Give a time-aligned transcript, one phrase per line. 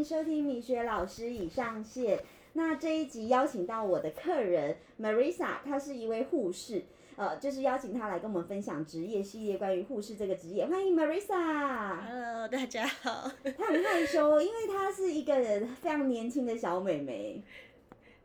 [0.00, 2.18] 迎收听米雪老师已上线。
[2.54, 6.82] 那这一集邀请到我的客人 Marisa，她是一位护士，
[7.16, 10.66] 呃，就是邀请她来跟我们分享职业系列关于护士这个职业。
[10.66, 12.00] 欢迎 Marisa。
[12.00, 13.30] Hello，大家好。
[13.58, 15.34] 她 很害羞，因为她是一个
[15.82, 17.42] 非常年轻的小美眉。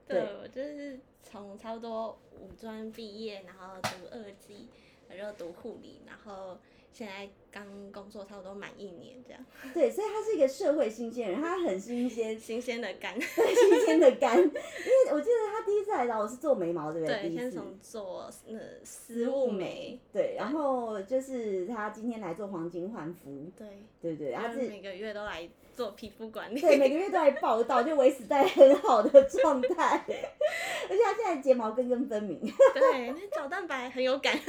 [0.08, 4.70] 对，我就是从差不多五专毕业，然后读二技，
[5.10, 6.58] 然后读护理，然后
[6.98, 13.20] 现在刚工作差不多满一年这样， 对，所以他是一个社会新鲜人，他很新鲜， 新鲜的干。
[13.20, 14.38] 对，新鲜的干。
[14.40, 17.24] 因为我记得他第一次来找我是做眉毛，对不对？
[17.24, 17.36] 对。
[17.36, 23.68] 先从做那丝雾眉，对，然后就是他今天来做黄金焕肤，对，
[24.02, 24.32] 对对？
[24.32, 26.62] 他是他每个月都来做皮肤管理。
[26.62, 32.40] 对，每个月都来报道，就维持在很好的状态， 而且他现在睫毛根根分明。
[32.74, 34.40] 对，那角蛋白很有感。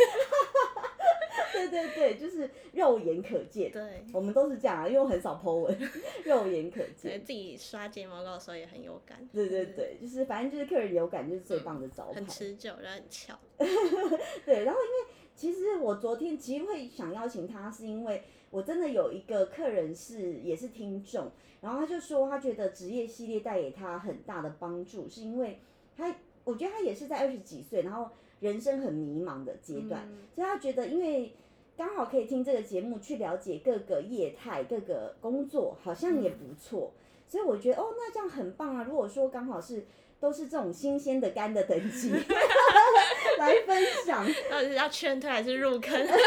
[1.56, 3.72] 对 对对，就是肉眼可见。
[3.72, 5.78] 对，我们都是这样啊，因为我很少 po 文，
[6.24, 7.24] 肉眼可对见。
[7.24, 9.26] 自己刷睫毛膏的时候也很有感。
[9.32, 12.14] 对对对，就是反正就是客人有感就是最棒的招牌。
[12.14, 13.38] 很持久，然后很翘。
[14.44, 25.58] 对，然后因为其实我昨天其实会想邀请他，是因为我真的有一个客人是也是听众，然后他就说他觉得职业系列带给他很大的帮助，是因为
[25.96, 28.10] 他我觉得他也是在二十几岁，然后
[28.40, 31.32] 人生很迷茫的阶段，嗯所以他觉得因为。
[31.76, 36.92] 刚好可以听这个节目，去了解各个业态、各个工作，好像也不错。
[37.28, 38.84] 所以我觉得哦，那这样很棒啊！
[38.84, 39.84] 如果说刚好是
[40.20, 42.12] 都是这种新鲜的肝的等级
[43.38, 46.20] 来分享，到底是要劝退还是入坑 就是？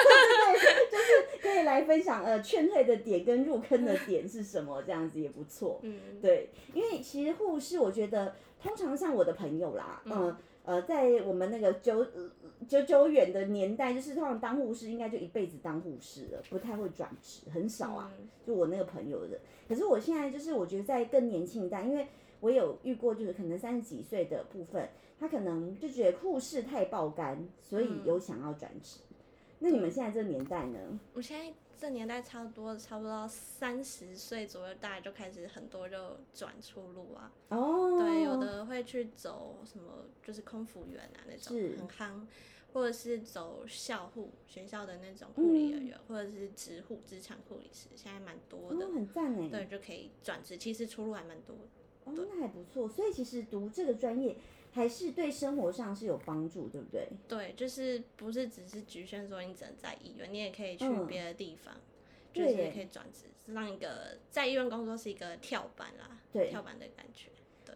[1.41, 5.79] 可以来分享呃劝退的点跟入坑的点是什么，这样子也不错。
[5.83, 10.37] 嗯，对，因为其实护士，我觉得通常像我的朋友啦，嗯呃，
[10.81, 12.29] 在我们那个久呃
[12.67, 18.11] 久久远的年代，就是通常当护士应该就一辈子当护士了，不太会转职，很少啊。
[18.19, 22.07] 嗯就我那个朋友的，可是我现在就是我觉得在更年轻一代，因为
[22.39, 24.89] 我有遇过，就是可能三十几岁的部分，
[25.19, 29.01] 他可能就觉得护士太爆肝，所以有想要转职。
[29.59, 30.79] 那你们现在这个年代呢？
[31.13, 37.31] 我现在这年代差不多，差不多三十岁左右，大概就开始很多就转出路啊。
[37.47, 42.27] 哦，对，有的会去走什么，就是空服员啊那种很夯，
[42.73, 48.85] 或者是走校护学校的那种护理人员，或者是职护职场护理师，现在蛮多的。
[48.85, 49.47] 哦，很赞哎。
[49.47, 51.61] 对，就可以转职，其实出路还蛮多的。
[52.03, 52.89] 哦，那还不错。
[52.89, 54.35] 所以其实读这个专业
[54.71, 57.07] 还是对生活上是有帮助，对不对？
[57.27, 61.73] 对，就是不是只是局限说你只能在医院，你也可以去嗯别的地方，
[62.33, 67.29] 就是对耶可以转职，让一个在医院工作是一个跳板啦，对跳板的感觉。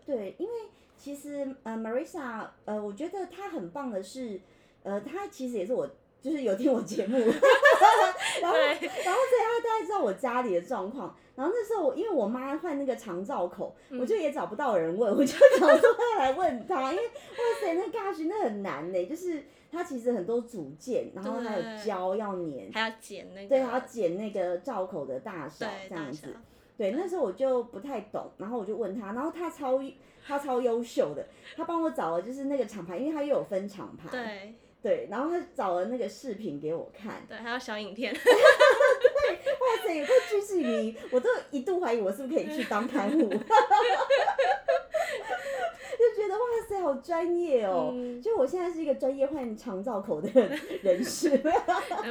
[0.05, 0.53] 对，因为
[0.97, 4.39] 其实呃，Marisa，呃，我觉得她很棒的是，
[4.83, 5.89] 呃，她其实也是我。
[6.23, 11.13] 就是有听我节目， 然后然后所以他大概知道我家里的状况。
[11.35, 21.85] 然后那时候我因为我妈换那个长照口，我就也找不到人问，我就想说要来问她，因为哇塞，那 gosh 那很难呢，就是它其实很多组件，然后还有对。
[21.85, 23.41] 胶要粘，还要剪那。
[23.41, 26.35] 个，对，还要剪那个罩口的大小对大小这样子。
[26.77, 29.81] 对，那时候我就不太懂，然后我就问他，然后他超
[30.25, 38.19] 他超优秀的，他帮我找了就是那个厂牌，因为他又有分厂牌，对对，然后他找了那个视频给我看，对，还有小影片， 哇
[39.81, 43.37] 塞，有个巨细迷，我都一度怀疑我是不是可以去当看护， 就
[46.15, 47.91] 觉得哇塞，好专业哦。
[47.93, 48.21] 嗯。
[48.21, 50.29] 就我现在是一个专业换长照口的
[50.83, 51.41] 人士，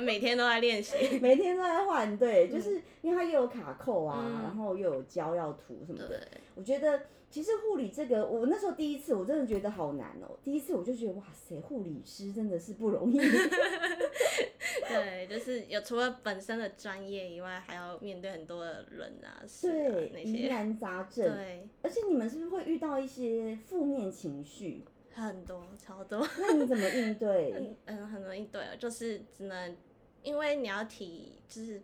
[0.03, 1.19] 每天都在练习。
[1.21, 4.41] 每天都在换，对，就是因为它又有卡扣啊，嗯。
[4.44, 6.19] 然后又有胶要涂什么的，对，
[6.55, 13.16] 我觉得其实护理这个，我那时候第一次我真的觉得好难哦、第一次我就觉得哇塞，护理师真的是不容易。
[14.88, 20.31] 对，就是有除了本身的专业以外，还要面对很多的人啊、事啊对，那些。
[20.31, 24.84] 疑难杂症，对，而且你们是不是会遇到一些负面情绪？
[25.14, 26.26] 很多超多。
[26.38, 27.53] 那你怎么应对？
[27.56, 29.75] 嗯嗯，很容易对了，就是只能
[30.22, 31.81] 因为你要提，就是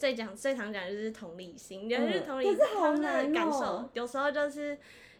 [0.00, 4.74] 最讲最常讲就是同理心，就是嗯同理他们的感哦受，有时候就是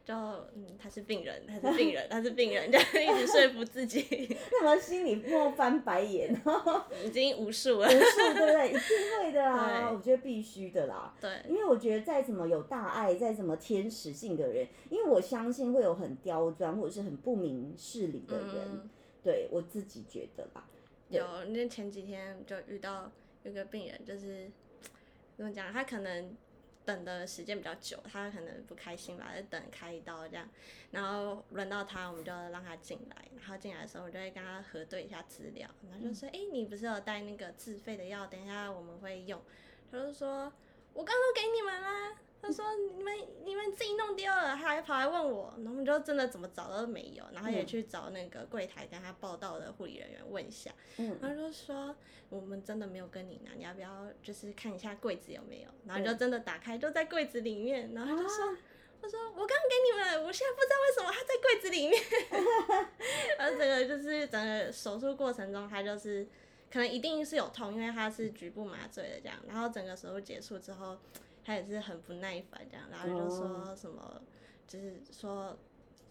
[0.06, 6.34] 就嗯他是病人，他是病人，他是病人， 这样一直说服自己， 那么心里默翻白眼，
[7.04, 7.90] 已经无数了无。
[7.90, 8.68] 数对不对？
[8.68, 8.80] 一定
[9.22, 11.14] 会的啦，我觉得必须的啦。
[11.20, 18.88] 对因为我觉得再怎么有大爱，再怎么天使性的人，因为我相信会有很刁钻或者是很不明事理的人，嗯，
[19.22, 20.66] 对我自己觉得吧。
[21.10, 23.12] 有那前几天就遇到
[23.42, 24.50] 有个病人，就是
[25.40, 26.36] 怎么讲，他可能
[26.84, 30.46] 等的时间比较久，他可能不开心吧，就等开一刀这样，
[30.90, 39.40] 然后轮到他，我们就让他进来，然后进来的时候，我就会跟他核对一下资料，然后就说，哎、你不是有带那个自费的药，等一下我们会用，
[39.90, 40.52] 他就说，
[40.92, 42.16] 我刚都给你们啦。
[42.42, 42.64] 他说
[42.96, 43.14] 你们
[43.44, 51.94] 你们自己弄丢了，他还跑来问我，然后我们就真的怎么找都没有，然后也去找那个柜台跟他报道的护理人员问一下，嗯，他就说
[52.28, 55.68] 我们真的没有跟你拿，你要不要就是看一下柜子有没有？
[55.86, 58.56] 然后就真的打开，就在柜子里面，然后他就说。
[59.02, 61.98] 他说：“我刚给你们，我现在不知道为什么他在柜子里面。
[63.38, 66.28] 然后整个就是整个手术过程中，他就是
[66.70, 69.38] 可能一定是有痛，因为他是局部麻醉的这样。
[69.48, 70.98] 然后整个手术结束之后，
[71.44, 74.22] 他也是很不耐烦这样，然后就说什么，
[74.66, 75.56] 就是说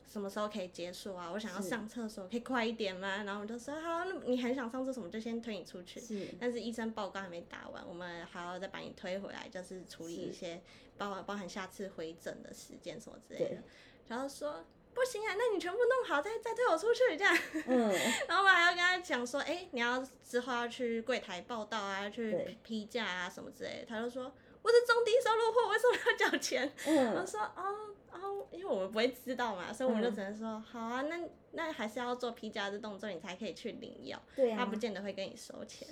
[0.07, 1.31] 什么时候可以结束啊？
[1.31, 3.23] 我想要上厕所，可以快一点吗？
[3.23, 5.99] 然后我就说好，那你很想上厕所，我们就先推你出去。
[5.99, 10.61] 是，但是医生报告还没打完，我们还要再把你推回来，就是处理一些。”
[10.99, 13.63] 包包含下次回诊的时间什么之类的，
[14.09, 17.33] 然后说不行啊，那你全部弄好再再推我出去这样。
[17.67, 17.89] 嗯。
[18.27, 23.85] 然后我们还要跟他讲说，哎，你要之后要去柜台报道啊，要去批价啊什么之类的。
[23.87, 26.71] 他就说我是中低收入户，为什么要缴钱？
[26.85, 27.15] 嗯。
[27.15, 31.19] 我说哦哦，因为我们不会知道嘛，所以我们就只能说好啊，那
[31.51, 34.21] 那还是要做批价的动作，你才可以去领药。
[34.35, 35.87] 对他不见得会跟你收钱。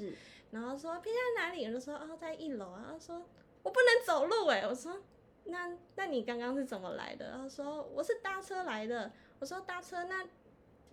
[0.52, 1.66] 然后说批价哪里？
[1.66, 2.90] 我就说哦，在一楼啊。
[2.92, 3.26] 他说。
[3.64, 5.02] 我不能走路哎，我说，
[5.44, 7.34] 那那你刚刚是怎么来的？
[7.34, 9.12] 他说我是搭车来的。
[9.40, 10.26] 我说搭车那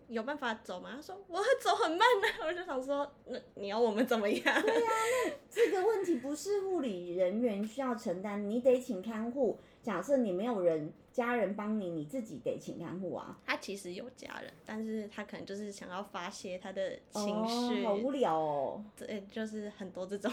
[0.09, 0.93] 有办法走吗？
[0.97, 2.45] 他说我会走很慢啊。
[2.47, 4.63] 我就想说，那你要我们怎么样？
[4.63, 4.91] 对呀，
[5.27, 9.59] 那这个问题不是护理人员需要承担，你得请看护。
[9.83, 13.39] 假设你没有人家人帮你，你自己得请看护啊。
[13.45, 17.85] 他其实有家人，但是他可能就是想要发泄他的情绪。
[17.85, 18.85] 好无聊哦。
[18.97, 20.33] 对，就是很多这种。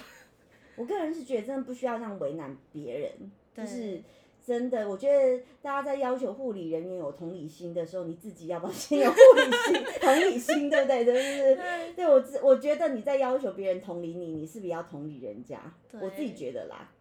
[0.77, 4.01] 我个人是觉得真的不需要这样为难别人，就是
[4.45, 11.05] 真的，我觉得大家在要求护理人员有同理心的时候，你自己要不要先有护理心、同理心，对不对？
[11.05, 11.93] 对不对？
[11.95, 15.61] 对我，我觉得你在要求别人同理你，你是不是要同理人家？
[16.01, 16.91] 我自己觉得啦，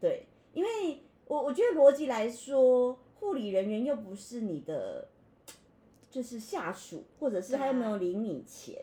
[0.00, 0.70] 对，因为
[1.26, 5.06] 我我觉得逻辑来说，护理人员又不是你的，
[6.10, 8.76] 就是下属，或者是他又没有领你钱，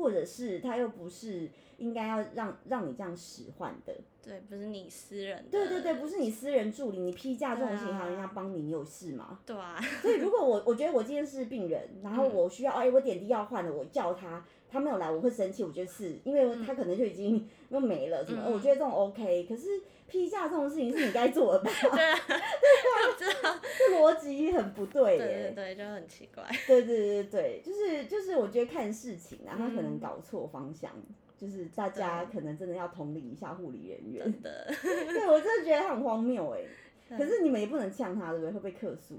[0.00, 1.50] 或者是他又不是。
[1.80, 5.46] 应该要让让你这样使唤的，对，不是你私人。
[5.50, 9.38] 对对对，不是你私人助理，你批假这种事情还要人家帮你，你有事吗？
[9.46, 9.80] 对啊。
[10.02, 15.64] 所以如果我我觉得我今天是病人，然后我需要哎我点滴要换了，我叫他，他没有来，我会生气。
[15.64, 19.46] 我觉得是因为他可能就已经 又没了什么，我觉得这种 OK。
[19.48, 19.68] 可是
[20.06, 21.70] 批假这种事情是你该做的吧？
[21.90, 22.18] 对啊，
[23.18, 25.52] 对啊，这逻辑很不对耶。
[25.54, 26.44] 对对，就很奇怪。
[26.66, 30.90] 对对对对，就是就是我觉得看事情啊，他可能搞错方向。
[31.36, 36.60] 就是大家可能真的要同理一下护理人员，真的，对我真的觉得他很荒谬哎。
[37.16, 38.52] 可是你们也不能呛他，对不对？
[38.52, 39.18] 会被客诉。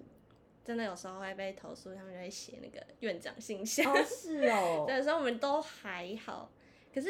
[0.63, 3.91] 真的有时候会被投诉，他们就会写那个院长信箱。
[3.91, 4.85] 哦，是哦。
[4.87, 6.51] 有时候我们都还好，
[6.93, 7.09] 可是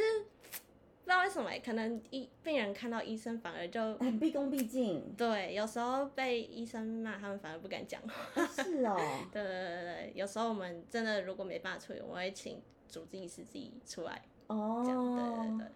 [1.03, 5.13] 不知道为什么，可能医病人看到医生反而就很毕恭毕敬。
[5.17, 8.45] 对，有时候被医生骂，他们反而不敢讲话。
[8.47, 8.95] 是哦。
[9.31, 14.21] 对对对对，有时候我们真的如果没办法处理，我会请主治医师自己出来。
[14.47, 15.67] 哦，对对对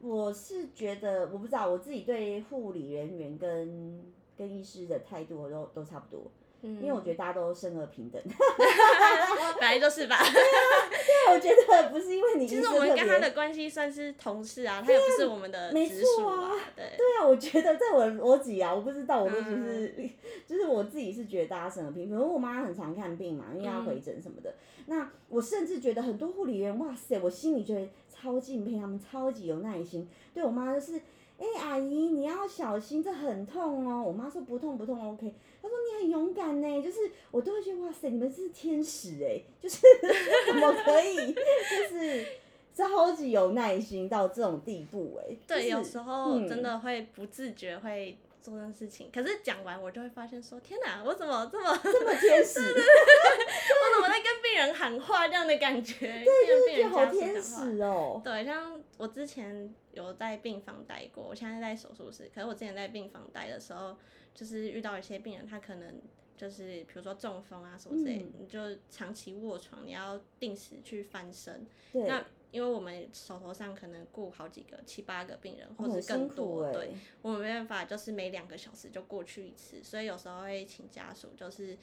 [0.00, 6.30] 我是觉得，我不知道我自己对护理人员跟跟医师的态度都都差不多。
[6.64, 8.20] 因为我觉得大家都生而平等，
[9.60, 10.16] 本来就是吧。
[10.18, 12.46] 对啊，对，我觉得不是因为你。
[12.46, 16.52] 其实我们跟他的关系算是同事啊，他也不是我们的直属啊。
[16.74, 16.84] 对。
[16.96, 20.10] 对啊，我觉得在我的逻辑啊，我不知道我逻辑是，
[20.46, 22.18] 就是我自己是觉得大家生而平等。
[22.18, 24.54] 我妈很常看病嘛，因为要回诊什么的。
[24.86, 30.08] 那我甚至觉得很多护理员，哇塞，我心里觉得超敬佩他们，超级有耐心。
[30.32, 31.00] 对我妈就是。
[31.38, 34.02] 哎，阿姨，你要小心，这很痛哦。
[34.02, 35.32] 我妈说不痛不痛，OK。
[35.60, 36.98] 她说你很勇敢呢，就是
[37.30, 39.80] 我都会觉得哇塞，你们是天使哎，就是
[40.46, 42.26] 怎么可以，就是
[42.74, 45.36] 超级有耐心到这种地步哎。
[45.46, 48.16] 对，有时候真的会不自觉会。
[48.44, 52.60] 做这件事情，可是讲完我就会发现说，天哪，我怎么这么这么天使？
[52.60, 56.22] 我怎么在跟病人喊话这样的感觉？
[56.22, 58.20] 对，就是好天使哦。
[58.22, 62.30] 对，像我之前有在病房待过，我现在在手术室。
[62.34, 63.96] 可是我之前在病房待的时候，
[64.34, 66.02] 就是遇到一些病人，他可能
[66.36, 68.60] 就是比如说中风啊什么之类，你就
[68.90, 71.66] 长期卧床，你要定时去翻身。
[71.92, 72.22] 那
[72.54, 81.76] 因为我们手头上可能雇好几个、七八个病人，或者更多，对，我们没办法，就是每两个小时就过去一次，所以有时候会请家属，就是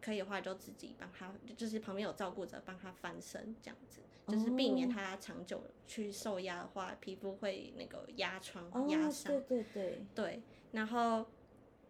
[0.00, 11.26] 可以的话就自己帮他，就是旁边有照顾者帮他翻身，这样子，就是避免他长久去受压的话，皮肤会那个压疮、压伤，对对对，对，然后。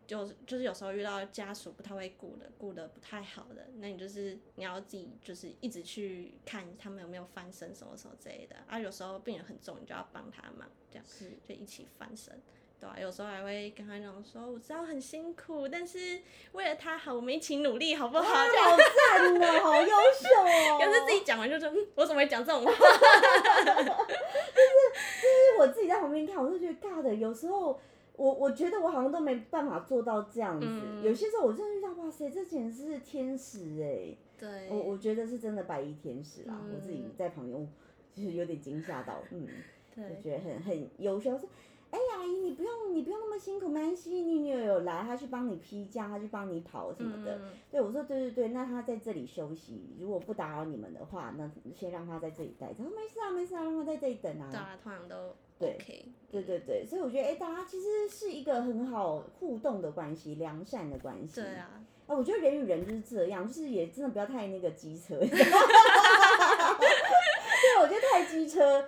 [0.07, 8.57] 就就是有时候遇到家属不太会顾的，顾的不太好的，那你就是你要自己就是一直去看他们有没有翻身什么什么之类的。
[8.67, 11.05] 啊，有时候病人很重，你就要帮他忙，这样
[11.49, 12.41] 就一起翻身。
[12.79, 16.21] 对啊，有时候还会跟他讲说，我知道很辛苦，但是
[16.53, 18.23] 为了他好，我们一起努力，好不好？
[18.23, 20.79] 好赞哦，好优秀哦。
[20.85, 22.71] 可是自己讲完就说，嗯，我怎么会讲这种话？
[24.57, 27.15] 就是我自己在旁边看，我就觉得尬的。
[27.15, 27.81] 有时候
[28.17, 30.67] 我我觉得我好像都没办法做到这样子。
[31.03, 34.17] 有些时候我真的遇到，哇塞，这简直是天使哎！
[34.39, 36.61] 对，我我觉得是真的白衣天使啦。
[36.73, 37.69] 我自己在旁边，
[38.15, 39.47] 就是有点惊吓到，嗯，
[39.95, 41.39] 就觉得很很优秀。
[41.39, 41.49] 说，
[41.91, 47.41] 哎，阿姨，你不用你不用那么辛苦，没关系，你女儿有来，她去帮你批假，她去帮你跑什么的。
[47.71, 52.83] 对，我说对对对，那她在这里休息，如果不打扰你们的话，那先让她在这里待着。
[52.83, 54.49] 没事啊，没事啊，让她在这里等啊。
[54.51, 55.37] 对啊，通常都。
[55.59, 55.79] 对，
[56.31, 61.41] 对对对，所以我觉得，哎，大家其实是一个很好互动的关系，良善的关系。
[61.41, 65.17] 对啊，啊，我觉得人与人就是这样，就是也真的不要太那个机车。
[65.25, 65.29] 对，
[67.81, 68.87] 我觉得太机车。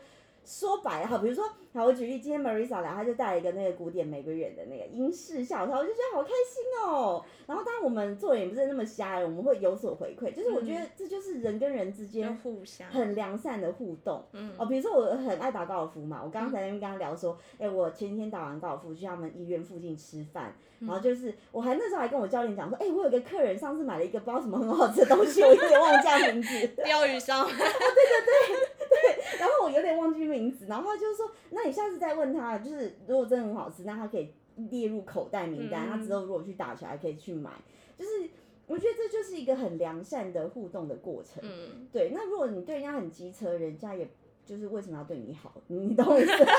[0.48, 7.22] 说白了哈，比如说，好，我举例，今天 Marisa 来，她就带了一个那个古典玫瑰园的那个英式小套，我就觉得好开心哦。
[7.46, 14.24] 然后，当然我们做人也不是那么瞎，我们会有所回馈，就是我觉得这就是人跟人之间互相很良善的互动。
[14.32, 27.44] 嗯，哦，比如说我很爱打高尔夫嘛，我刚刚在那边跟他聊说，哎，我前天打完高尔夫去他们医院附近吃饭，然后就是我还那时候还跟我教练讲说，哎，我有个客人上次买了一个不知道什么很好吃的东西，我有点忘记名字，钓鱼烧。
[27.44, 28.77] 对对对。
[29.38, 34.32] 然后我有点忘记名字，然后他就说：“那你下次再问他，就是如果真的很好吃，那他可以
[34.70, 37.50] 列入口袋名单，他之后如果去打球还可以去买。”
[37.98, 38.30] 就是
[38.66, 41.42] 我觉得这就是一个很良善的互动的过程。
[41.42, 42.10] 嗯，对。
[42.14, 44.08] 那如果你对人家很机车，人家也
[44.44, 45.52] 就是为什么要对你好？
[45.68, 46.26] 你懂我意思？
[46.26, 46.54] 对啊，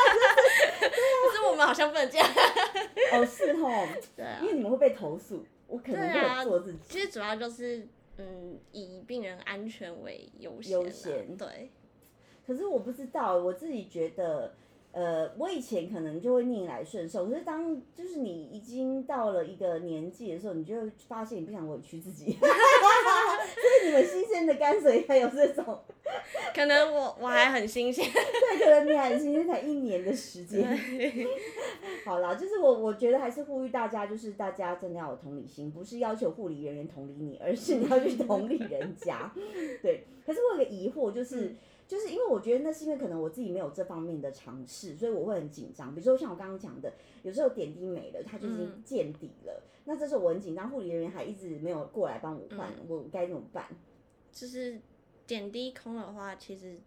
[0.79, 2.27] 可是我们好像不能这样。
[3.13, 3.88] 哦，是哦。
[4.15, 4.39] 对啊。
[4.41, 6.79] 因为你们会被投诉，我可能会做自己。
[6.88, 10.74] 其实主要就是嗯，以病人安全为优先。
[10.74, 11.38] 优先。
[11.38, 11.71] 对。
[12.50, 14.53] 可是我不知道，我自己觉得，
[14.91, 17.27] 呃，我以前可能就会逆来顺受。
[17.27, 22.32] 可是当就是你已经到了一个年纪的时候，你就会发现你不想委屈自己。
[22.41, 25.79] 就是你们新鲜的甘水还有这种，
[26.56, 28.03] 可能我我还很新鲜。
[28.03, 30.75] 对，可能你还新鲜才一年的时间。
[32.03, 39.32] 好啦，就是我我觉得还是呼吁大家，就是大家真的要有同理心，不是要求护理人员同理你，而是你要去同理人家。
[39.84, 41.56] 对，可是我有个疑惑就是。
[41.89, 45.91] 就是因为我觉得那是因为可能我自己没有这方面的尝试，所以我会很紧张。
[45.96, 46.93] 比如说像我刚刚讲的，
[47.24, 53.65] 有时候点滴没了，它就已经见底了，那这时候我很紧张，护理人员还一直没有过来帮我换，我该怎么办？
[54.31, 54.79] 就是
[55.25, 56.79] 点滴空的话，其实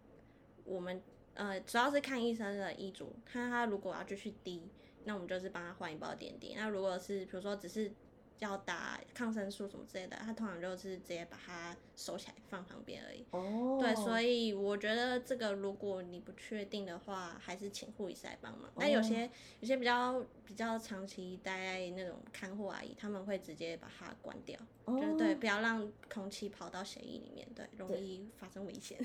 [0.63, 1.01] 我们
[1.33, 4.63] 呃主要是看医生的医嘱，看他如果要继续滴，
[5.03, 6.53] 那我们就是帮他换一包点滴。
[6.55, 7.91] 那如果是比如说只是
[8.43, 13.25] 要打抗生素什么之类的，他通常就是直接把它收起来放旁边而已。
[13.31, 13.79] 哦。
[13.81, 18.69] 对，所以我觉得这个如果你不确定的话，还是请护士来帮忙。
[18.77, 28.97] 但有些有些比较比较长期待在那种看护阿姨，他们会直接把它关掉，就是对，不要让空气跑到血液里面，对，容易发生危险，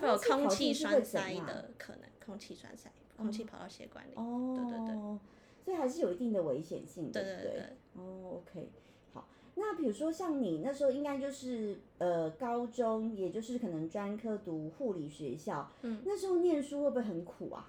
[0.00, 4.12] 会有空气栓塞的可能，空气栓塞，空气跑到血管里。
[4.16, 4.54] 哦。
[4.56, 5.18] 对对对。
[5.62, 7.76] 所以还是有一定的危险性的，对对对。
[7.94, 8.68] 哦，OK，
[9.12, 9.26] 好。
[9.56, 17.68] 那比如说像你那时候应该就是呃高中，也就是可能专科读护理学校，嗯，那时候念书会不会很苦啊？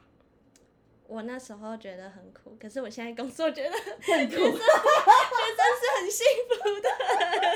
[1.07, 6.89] 我那时候觉得很苦，可是我现在工作觉得更苦，觉得是很幸福的，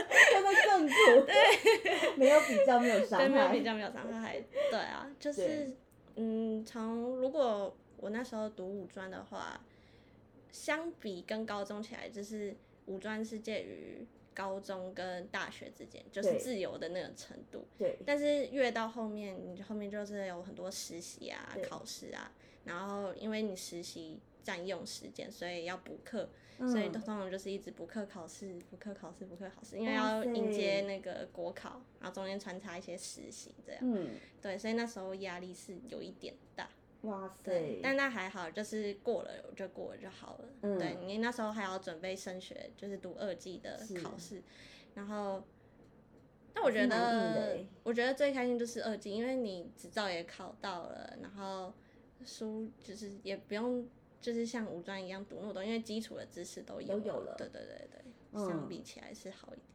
[0.34, 5.72] 真的更苦， 对，没有比较没有伤害，没有比较没有伤害，对啊，就是
[6.16, 9.62] 嗯，从如果我那时候读五专的话。
[10.56, 17.68] 相比跟高中起来，就是五专是介于高中跟大学之间，就是自由的那个程度。
[17.78, 17.98] 对。
[18.06, 22.32] 但是越到后面，你后面就是有很多实习啊、考试啊，
[22.64, 33.82] 然后因为你实习占用时间，所以要补课，所以通常就是一直补课、考试、补课、考试、补课、考试，因为要迎接那个国考，然后中间穿插一些实习这样。
[33.84, 34.12] 嗯。
[34.42, 36.70] 对，所以那时候压力是有一点大。
[37.06, 37.80] 哇塞！
[37.82, 40.46] 但那还好，就是过了就过了就好了。
[40.62, 44.42] 嗯，对你那时候还要准备升学，就是读二季的考试，
[44.96, 45.44] 然后，
[46.54, 51.74] 那我觉得，我觉得最开心就是二季，因为你执照也考到了，然后
[52.26, 53.88] 书就是也不用，
[54.20, 57.36] 就是像五专一样读那么多，因为基础的知识都有了。
[57.38, 59.66] 对对对对，相比起来是好一点。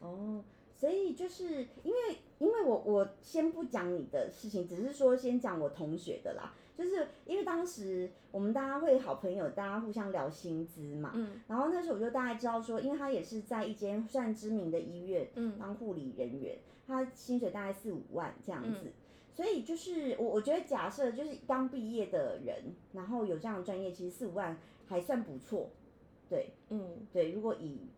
[0.00, 0.44] 哦，
[0.76, 6.54] 所以就是因为，因为我我先不讲你的事情，只是说先讲我同学的啦。
[6.78, 16.56] 就是因为当时我们大家会好朋友，大家互相聊薪资嘛，嗯，然后那时候我就大概知道说，因为他也是在一间算知名的医院，嗯，当护理人员，
[16.86, 18.92] 他薪水大概四五万这样子，
[19.34, 24.56] 所以就是我我觉得假设就是刚毕业的人，然后有这样的专业，其实四五万
[24.86, 25.70] 还算不错。
[26.30, 27.88] 对，嗯，对，如果以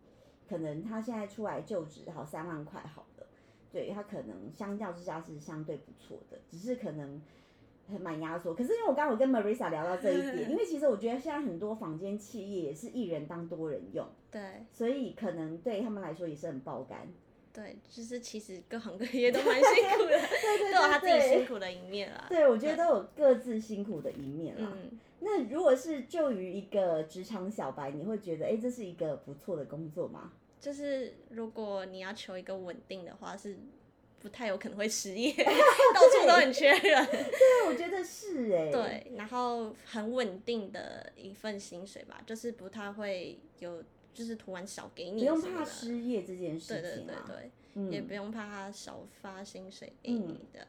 [0.49, 3.27] 可能他现在出来就职好三万块好了，
[3.71, 7.21] 对他可能相较之下是相对不错的，只是可能很
[7.99, 8.53] 蛮压缩。
[8.53, 17.07] 可是因为我刚刚有跟 Marisa 聊到这一点，因为其实我觉得现在很多坊间企业也是一人当多人用，对所以可能对他们来说也是很爆肝。
[17.53, 22.25] 对，就是其实各行各业都蛮辛苦的， 对对都有他自己辛苦的一面啦。
[22.29, 24.71] 对，我觉得都有各自辛苦的一面啦。
[24.73, 30.31] 嗯，那如果是就于一个职场小白，你会觉得哎、诶这是一个不错的工作吗？
[30.61, 33.57] 就是如果你要求一个稳定的话，是
[34.21, 37.05] 不太有可能会失业， 到处都很缺人。
[37.07, 47.23] 对，我觉得是哎、 对，然后很稳定的一份薪水吧，就是不太会有，就是突然少给你不用怕失业这件事对对情啊。
[47.25, 50.67] 对对，嗯也不用怕他少发薪水给你的。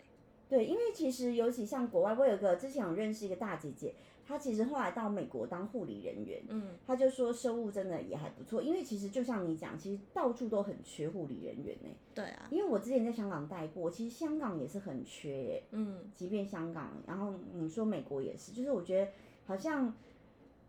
[0.49, 3.95] 对，因为其实尤其像国外，我有个之前有认识一个大姐姐，
[4.33, 11.91] 她其实后来到美国当护理人员，嗯，他就说收入真的也还不错，因为其实就像你讲，其实到处都很缺护理人员呢。
[12.15, 19.11] 对啊，因为我之前在香港待过，其实香港也是很缺耶，嗯，即便香港，然后你说美国也是，就是我觉得
[19.45, 19.95] 好像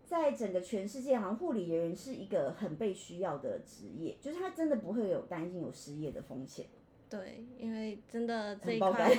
[0.05, 6.65] 在整个全世界，好像护理人员是一个很被需要的职业，就是他真的不会有担心有失业的风险。
[7.09, 8.91] 对，因为真的这一块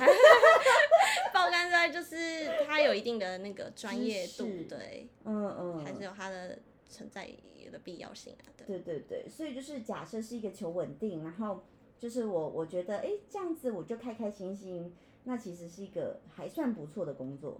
[1.49, 6.57] 还爆肝在就是它有一定的那个专业度对，嗯嗯，还是有它的
[6.89, 7.29] 存在
[7.71, 11.63] 的必要性啊，对，对对对，所以就是假设是一个求稳定，然后
[11.97, 17.59] 就是我我觉得哎这样子我就开开心心，那其实是一个还算不错的工作，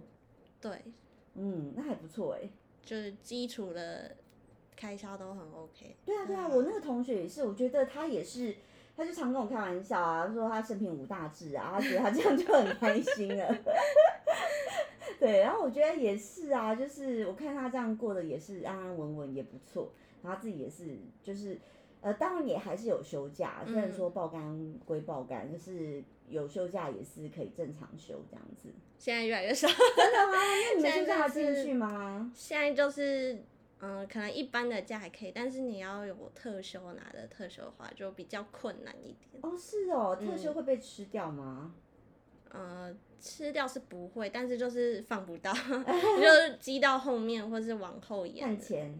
[0.60, 0.80] 对，
[1.34, 2.48] 嗯，那还不错哎。
[2.82, 4.14] 就是基础的
[4.76, 5.96] 开销都很 OK。
[6.04, 8.54] 对啊对啊，我那个同学也是，我觉得他也是，
[8.96, 13.54] 他就常跟我开玩笑啊，说他生平无大志啊，他觉得他这样就很开心了。
[15.20, 19.92] 对，然后我觉得也是啊，就是我看他这样过得也是安安稳稳，也不错。
[20.22, 21.58] 然后他自己也是，就是
[22.00, 28.70] 呃，当然也还是有休假，虽然说爆肝归爆肝，就是有休假也是可以正常休这样子。
[28.98, 30.32] 现在越来越少，真的吗？
[30.34, 32.30] 那你们休假进去吗？
[32.34, 33.38] 现在就是。
[33.80, 39.42] 嗯，可能一般的假还可以，但是你要有特休拿的特休的话，就比较困难一点。
[39.42, 41.74] 哦，是哦，特嗯休会被吃掉吗？
[42.50, 48.46] 呃，吃掉是不会，但是就是放不到， 就是积到后面或是往后延。
[48.46, 48.98] 看钱。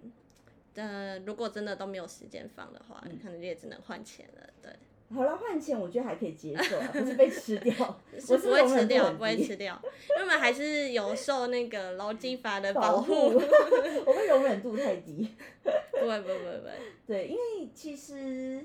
[0.74, 4.46] 呃，如果真的都没有时间放的话，嗯可能也只能换钱了。
[4.60, 4.70] 对，
[5.14, 7.72] 好了，换钱我觉得还可以接受啊，不是被吃掉，
[8.28, 13.30] 我是不会吃掉，不会吃掉，因为我们还是有受那个劳基法的保护。
[13.30, 13.38] 护，
[14.06, 15.28] 我们容忍度太低。
[15.92, 16.72] 不会不会不会不会，
[17.06, 18.64] 对，因为其实，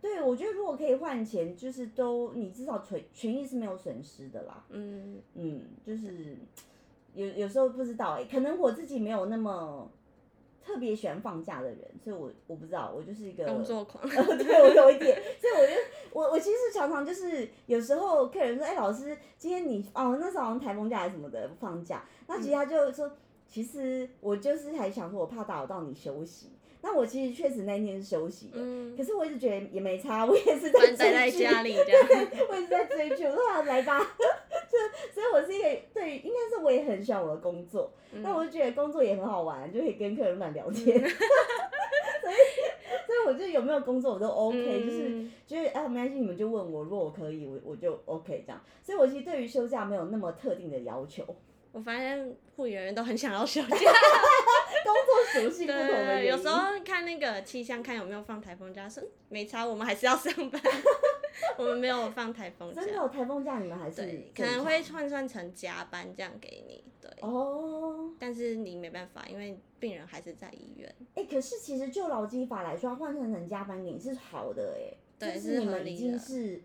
[0.00, 4.64] 对我觉得如果可以换钱，就是都你至少权权益是没有损失的啦。
[4.70, 6.36] 嗯，嗯，就是
[7.14, 9.90] 有有时候不知道哎、可能我自己没有那么
[10.64, 14.02] 特别喜欢放假的人，所以我我不知道，我就是一个工作狂。
[14.08, 15.72] 对我有一点，所以我就
[16.12, 23.10] 我我其实常常就是有时候客人说，哎、老师，今天你哦那时候好像台风假还是什么的放假，那其实他就说，
[23.46, 26.50] 其实我就是还想说，我怕打扰到你休息。
[26.86, 32.28] 那我其实确实那天是休息的，嗯，可是我一直觉得也没差，我也是在待在家里这样。
[32.50, 34.24] 我一直在追剧，我说好来吧，就
[35.12, 38.22] 所以我是一个对，应该是我也很喜欢我的工作，嗯。
[38.22, 42.36] 那、我就觉得工作也很好玩，就可以跟客人乱聊天， 所以
[43.06, 51.24] 所以我就有没有工作我都 OK，、就是嗯就是啊没关系，你们就问我，如果我可以，我我就 OK 这样，所以我其实对于休假没有那么特定的要求，
[51.72, 53.68] 我发现护理人员都很想要休假。
[54.84, 60.60] 工作属性不同的有时候看那个气象，看有没有放台风假，说嗯没差，我们还是要上班，
[61.58, 62.90] 我们没有放台风假真。
[62.90, 67.10] 的、有、台风假你们还是对，可能会常换算成加班这样给你，对。
[67.20, 68.12] 哦。
[68.18, 70.94] 但是你没办法，因为病人还是在医院。
[71.14, 76.62] 哎、可是其实就劳基法来说，它换算成加班给你是好的哎、对就是你们已经是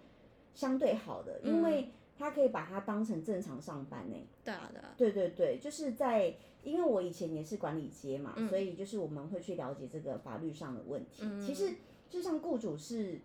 [0.53, 11.23] 相对好的，因嗯为他可以把它当成正常上班呢、对啊，对啊，对对对，就是在，因为我以前也是管理阶嘛，嗯所以就是我们会去了解这个法律上的问题。
[11.23, 11.73] 嗯其实
[12.09, 13.19] 就像雇主是，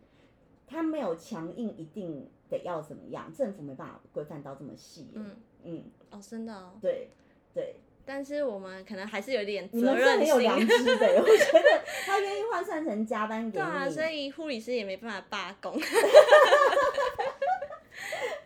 [0.66, 6.72] 他没有强硬一定得要怎么样，政府没办法规范到这么细、嗯，嗯，哦，真的哦。
[6.80, 7.08] 对
[7.54, 10.58] 对，但是我们可能还是有点责任很有良。
[10.60, 15.78] 知的， 我觉得他愿意换算成加班给你，对啊，所以护理师也没办法罢工。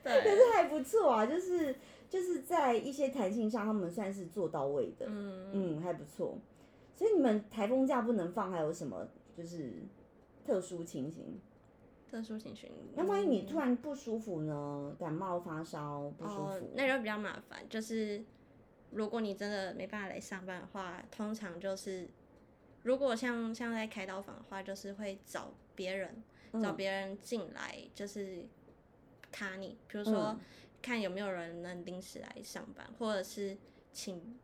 [0.03, 1.75] 可，是还不错啊，就是
[2.09, 6.39] 就是在一些弹性上，他们算是做到位的，嗯，嗯，还不错。
[6.95, 9.73] 所以你们台风假不能放，还有什么就是
[10.47, 11.41] 特殊情形？
[12.11, 12.71] 特殊情绪。
[12.95, 14.97] 那万一你嗯突然不舒服呢？
[14.99, 18.25] 感冒发烧不舒哦服，，那就比较麻烦，就是
[18.91, 22.09] 如果你真的没办法来上班的话，通常就是
[22.83, 26.23] 如果像像在开刀房的话，就是会找别人
[26.63, 28.45] 找别人进来，就是
[29.31, 30.39] 卡你，比如说
[30.81, 33.57] 看有没有人能临时来上班，或者是
[33.93, 34.39] 请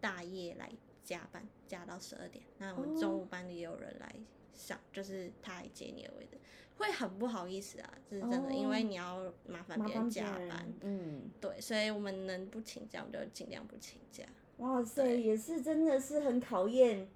[0.00, 0.70] 大夜来
[1.04, 2.44] 加班，加到十二点。
[2.58, 4.14] 那我们中午班里也有人来
[4.52, 6.36] 上，就是他来接你的位置。
[6.78, 14.24] 会很不好意思啊，这是真的，因为你要麻烦别人加班，嗯，对，所以我们能不请假，我们就尽量不请假。
[14.58, 17.08] 哇塞，也是真的是很考验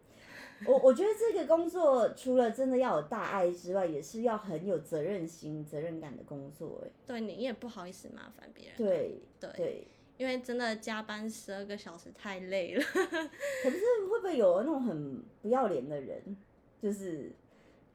[0.67, 0.79] 我。
[0.79, 6.83] 我觉得这个工作除了真的要有大爱之外，也是要很有责任心、责任感的工作。
[6.85, 8.77] 哎，对你也不好意思麻烦别人。
[8.77, 12.83] 对对，因为真的加班十二个小时太累了。
[12.83, 13.79] 可是
[14.11, 16.37] 会不会有那种很不要脸的人，
[16.81, 17.31] 就是？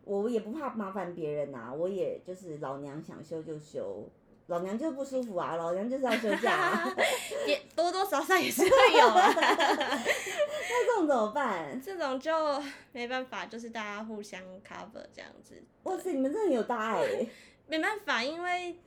[0.06, 4.08] 我也不怕麻烦别人呐，我也就是老娘想休就休，
[4.48, 6.96] 老娘就不舒服啊，老娘就是要休假，啊
[7.48, 9.34] 也多多少少也是会有啊。
[9.36, 11.82] 那这种怎么办？
[11.82, 12.32] 这种就
[12.92, 15.62] 没办法，就是大家互相 cover 这样子。
[15.84, 17.28] 哇塞，你们真的有大爱。
[17.68, 18.78] 没办法，因为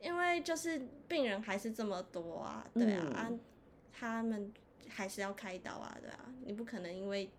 [0.00, 3.30] 因为就是病人还是这么多啊，对啊，
[3.92, 4.52] 他们
[4.88, 7.30] 还是要开刀啊，对啊，你不可能因为。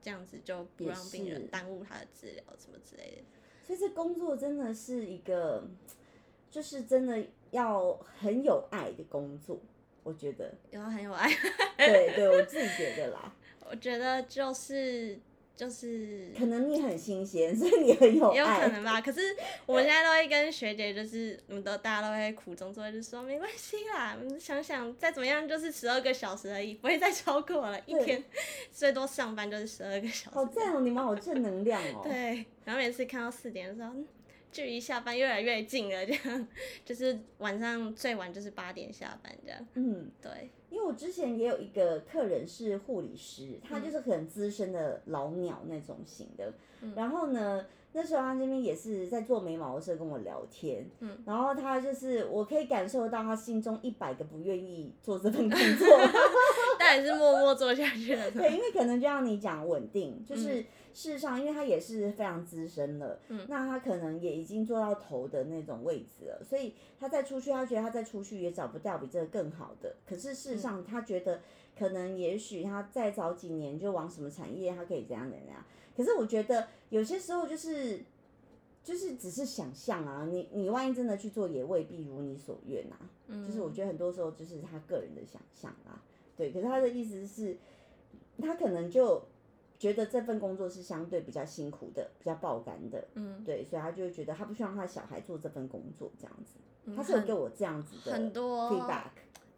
[0.00, 3.22] 这样子就不让病人耽误他的治疗，什么之类的。
[3.64, 5.66] 所以这工作真的是一个，
[6.50, 9.58] 就是真的要很有爱的工作，
[10.02, 10.54] 我觉得。
[10.70, 11.28] 要很有爱。
[11.76, 13.34] 对对，我自己觉得啦。
[13.68, 15.18] 我觉得就是。
[15.56, 18.34] 就是，可能你很新鲜， 所以你很有爱。
[18.34, 19.00] 也有可能吧。
[19.00, 19.20] 可是
[19.64, 27.80] 我们现在都会跟学姐，就是我们都大家都会苦中作乐，就说没关系啦，想想再怎么样就是十二个小时而已，不会再超过了。
[27.86, 28.22] 一天
[28.70, 30.36] 最多上班就是十二个小时。
[30.36, 32.02] 好赞哦，你们好正能量哦。
[32.06, 33.94] 对，然后每次看到四点的时候。
[34.52, 36.48] 距离下班越来越近了，这样
[36.82, 39.66] 就是晚上最晚就是八点下班这样。
[39.74, 46.52] 嗯，对，因为我之前也有一个客人是护理师，他就是很资深的老鸟那种型的。
[46.94, 50.86] 然后呢，那时候他这边也是在做眉毛的时候跟我聊天。
[51.00, 55.86] 嗯，然后他就是我可以感受到他心中一百个不愿意做这份工作，
[56.78, 58.30] 但还是默默做下去了。
[58.30, 60.62] 对，因为可能就像你讲稳定，就是。
[60.96, 69.94] 事实上，因为他也是非常资深了，嗯，那他可能也已经做到头的那种位置了，所以他再出去，他觉得他再出去也找不到比这个更好的。
[70.08, 71.42] 可是事实上，他觉得
[71.78, 75.62] 可能也许他再早几年就往什么产业，他可以怎样怎样。
[75.94, 78.00] 可是我觉得有些时候就是
[78.82, 82.96] 就是只是想象啊，你你万一真的去做，也未必如你所愿啊。
[83.26, 86.02] 嗯，就是我觉得很多时候就是他个人的想象啊，
[86.38, 86.50] 对。
[86.50, 87.58] 可是他的意思是，
[88.40, 89.22] 他可能就。
[89.78, 96.54] 觉得这份工作是相对比较辛苦的，比较爆肝的，嗯，对，所以他就会觉得他不希望他的小孩做这份工作这样子，
[96.96, 99.10] 他是有给我这样子的很多 feedback，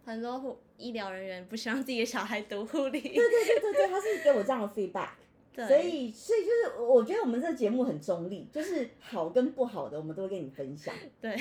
[0.04, 5.10] 很多护医疗人员不希望自己的小孩读护理，对对对对对，他是给我这样的 feedback，
[5.68, 11.36] 所以所以就是我觉得我们这个节目很中立，就是好跟不好的我们都会跟你分享，对，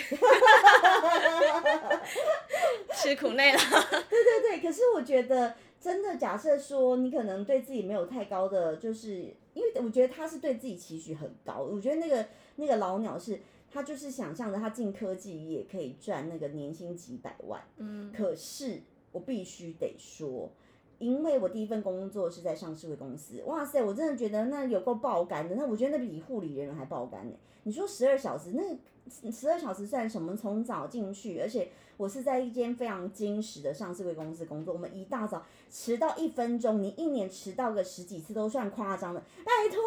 [2.94, 5.56] 吃苦耐劳，对对对，可是我觉得。
[5.80, 11.60] 真的，假设说你可能对自己没有太高的，就是因为我觉得他是对自己期许很高。
[11.60, 17.62] 我觉得那个那个老鸟是，他就是想象着他进科技也可以赚那个年薪几百万。
[17.78, 18.12] 嗯。
[18.12, 20.52] 可是我必须得说，
[21.00, 25.56] 因为我第一份工作是在上市公司，哇塞，我真的觉得那有够爆肝的。
[25.56, 27.36] 那我觉得那比护理人员还爆肝呢。
[27.64, 30.36] 你说十二小时，那十二小时算什么？
[30.36, 31.70] 从早进去，而且。
[31.98, 34.72] 我是在一间非常精实的上市贵公司工作。
[34.72, 39.20] 我们一大早迟到一分钟，你一年迟到个十几次都算夸张的。
[39.44, 39.82] 拜托，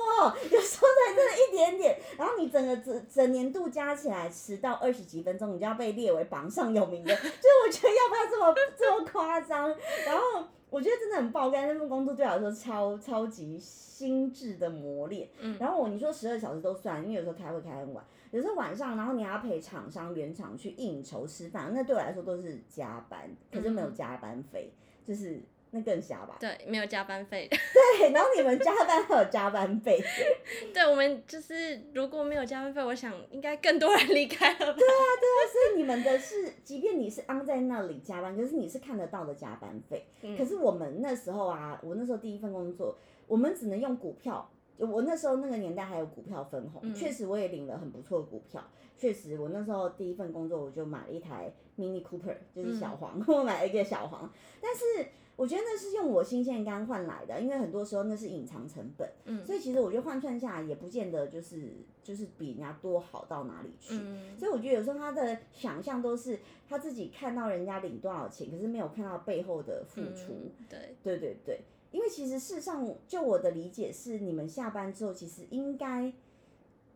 [0.50, 7.14] 有时候才真的一点点，然后你整个整整年度加起来迟到二十几分钟，你就要被列为榜上有名的。
[7.14, 9.68] 就我觉得要不要这么这么夸张？
[10.04, 15.28] 然后我觉得真的很爆肝，那份工作对我来说超超级心智的磨练。
[15.40, 15.56] 嗯。
[15.58, 18.04] 然后我你说十二小时都算，因为有时候开会开很晚。
[18.30, 24.72] 有时候晚上，然后你还要陪厂商原厂去应酬吃饭，那对我来说都是加班，可是没有加班费，
[25.04, 26.36] 就是那更瞎吧？
[26.40, 27.48] 对，没有加班费。
[27.48, 30.02] 对，然后你们加班还有加班费。
[30.74, 34.58] 对，我们就是如果没有加班费，我想应该更多人离开了。
[34.58, 40.06] 对啊，对啊，所以你们的是，即便你是安在那里加班，可是你是看得到的加班费。
[40.36, 44.50] 可是我们那时候啊，我那时候第一份工作，我们只能用股票。
[44.78, 48.64] 我那时候那个年代还有股票分红，确实我也领了很不错的股票。
[48.96, 54.32] 确实，我那时候第一份工作我就买了一台 Mini Cooper，就是小黄， 我买了一个小黄。
[54.58, 55.06] 但是
[55.40, 61.72] 我觉得那是用我新鲜肝换来的，因为很多时候那是隐藏成本，嗯所以其实我觉得换算下来也不见得就是
[62.02, 63.94] 就是比人家多好到哪里去。
[63.94, 70.34] 嗯所以我觉得有时候他的想象都是他自己看到人家领多少钱，可是没有看到背后的付出。
[70.34, 76.12] 嗯对，对对对，因为其实事实上，就我的理解是，你们下班之后其实应该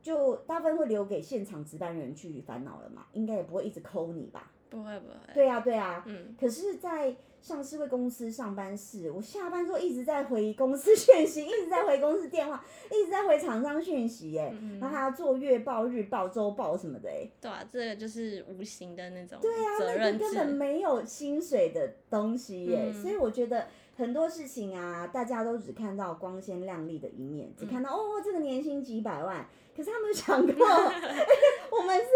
[0.02, 4.52] 就大部分会留给现场值班人去烦恼了嘛，应该也不会一直抠你吧？
[4.68, 22.94] 不会不会，对呀、对呀、嗯，可是，在上市会公司上班是，我下班之后一直在回公司讯息，一直在回公司电话，一直在回厂商讯息，哎、嗯然后还要做月报、日报、周报什么的，哎，对啊，这个就是无形的那种对啊，那个根本制，没有薪水的东西耶，嗯。
[22.94, 30.66] 所以我觉得很多事情啊，大家都只看到光鲜亮丽的一面，只看到、嗯哦这个年薪几百万，可是他们有想过，
[31.76, 32.06] 我们是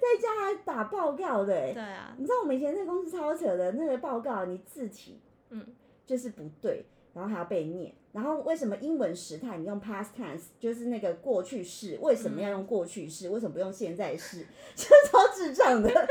[0.00, 5.66] 在家打报告的耶，对啊，你知道我们以前那个公司超扯的，那个报告你字体嗯
[6.06, 7.92] 就是不对，然后还要被念。
[8.12, 13.28] 然后为什么英文时态你用 past tense 就是那个过去式，为什么要用过去式？
[13.28, 14.46] 为什么不用现在式？
[14.74, 16.04] 这超智障的， 就是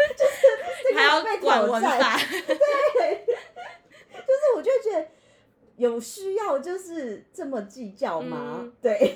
[0.88, 2.20] 这个还要被挑战。
[2.48, 5.08] 对，就是我就觉得
[5.78, 8.60] 有需要就是这么计较吗？
[8.62, 9.16] 嗯对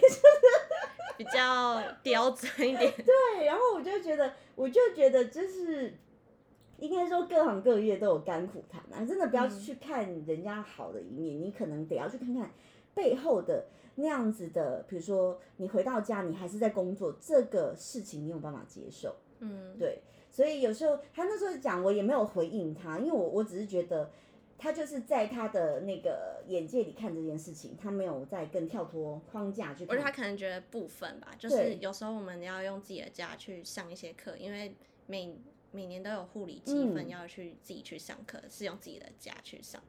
[1.19, 5.93] 比较刁钻一点， 对，然后我就觉得，我就觉得就是。
[6.81, 12.49] 应该说各行各业都有甘苦谈啊，真的不要嗯去看人家好的一面，你可能得要去看看
[12.93, 19.13] 背后的那样子的，比如说你回到家你还是在工作，这个事情你有办法接受？
[19.39, 20.01] 嗯，对，
[20.31, 24.09] 所以有时候他那时候讲，我也没有回应他，因为我我只是觉得
[24.59, 30.11] 他就是在他的那个眼界里看这件事情，他没有在更跳脱框架去或者他。
[30.11, 34.75] 可能觉得部分吧，就是有时候我们要用自己的家去上一些课，因为
[35.07, 35.33] 每
[35.71, 39.81] 每年都有护理积分嗯要去自己去上课，是用自己的家去上。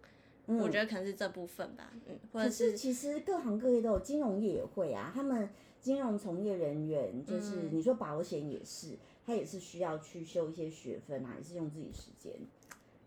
[0.47, 5.49] 嗯我觉得可能是这部分吧，嗯，或者可是其实各行各业都有，金融业也会啊，他们
[5.81, 12.33] 金融从业人员就是、嗯你说保险也是，他也是需要去修一些学分啊，也是用自己时间。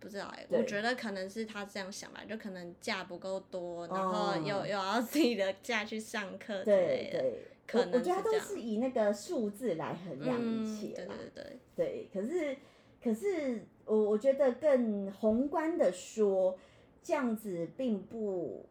[0.03, 0.59] 不知道哎、对。
[0.59, 4.37] 我觉得可能是他这样想吧，就可能假不够多，然后哦。
[4.37, 11.15] 又、又要自己的假去上课之对类的，对，可能我觉得他都是以那个数字来衡量一嗯，对切啦。
[11.33, 12.57] 对对，对，可是
[13.01, 16.57] 可是我我觉得更宏观的说，
[17.01, 18.65] 这样子并不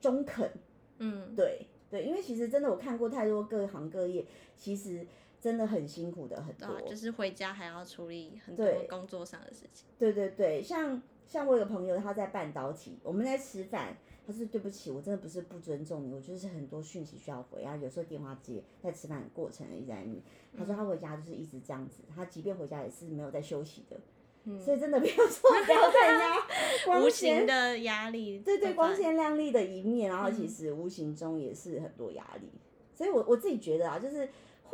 [0.00, 0.50] 中肯。
[0.98, 4.24] 嗯，对对，因为其实真的我看过太多各行各业，
[4.56, 5.04] 其实
[5.44, 6.68] 真的很辛苦的很多。
[6.68, 13.94] 对啊，就是回家还要处理很多工作上的事情，对对对，像像我有个朋友，他在半导体，我们在吃饭，
[14.26, 20.22] 他说对不起，我真的不是不尊重你，我就是很多讯息需要回啊，有时候电话接，在吃饭的过程一直在你。
[20.56, 24.00] 他说他回家就是一直这样子，他即便回家也是没有在休息的，
[24.44, 26.36] 嗯，所以真的 不要说不要看人家
[26.86, 32.48] 光无鲜形的压力，对对，光鲜亮丽的一面，然后其嗯实无形中也是很多压力。
[32.94, 34.28] 所以我我自己觉得啊，就是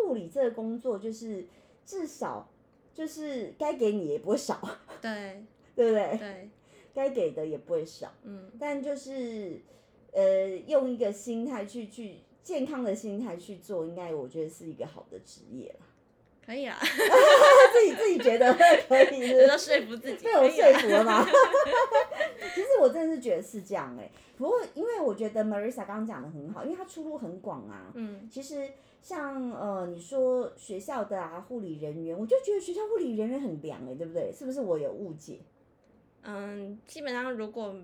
[0.07, 1.47] 护理这个工作，就是
[1.85, 2.49] 至少
[2.95, 4.61] 就是该给你也不会少，
[5.01, 6.19] 对对不对？
[6.19, 6.51] 对，
[6.95, 9.61] 该给的也不会少，嗯但就是
[10.13, 15.87] 呃，用一个心态去去健康的心态去做，应该我觉得是一个好的职业啦。
[16.45, 18.65] 可以啦，自己自己觉得可
[19.15, 21.25] 以说服自己，被我说服了吗？
[22.55, 27.93] 其实我真的是觉得是这样哎、不过因为我觉得 Marisa 刚刚讲的很好，因为她出路很广啊。
[27.95, 28.69] 嗯其实
[29.03, 34.33] 像呃你说学校的啊护理人员，我就觉得学校护理人员很凉哎、对不对？
[34.33, 35.41] 是不是我有误解？
[36.23, 37.75] 嗯，基本上如果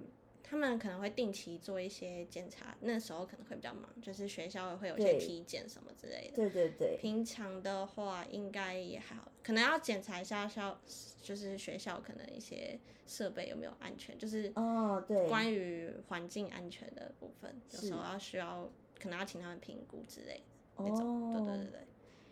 [0.42, 6.36] 他们可能会定期做一些检查，那时候可能会比较忙，就是学校会有一些体检什么之类的。
[6.36, 10.78] 对对对，平常的话应该也还好，可能要检查一下校，
[11.22, 20.42] 就是学校可能一些设备有没有安全，就是哦对，关于环境安全的部分，有时候要需要可能要请他们评估之类的
[20.78, 21.32] 那种。
[21.32, 21.86] 对对哦对，对，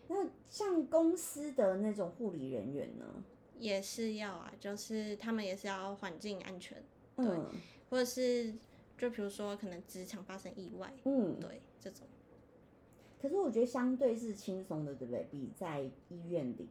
[0.09, 3.05] 那像公司的那种护理人员呢？
[3.59, 6.83] 也是要啊，就是他们也是要环境安全，
[7.17, 7.47] 嗯
[7.89, 8.53] 或者是
[8.99, 12.07] 就比如说可能职场发生意外，嗯，对这种。
[13.23, 15.27] 可是我觉得相对是轻松的，对不对？
[15.31, 16.69] 比在医院里，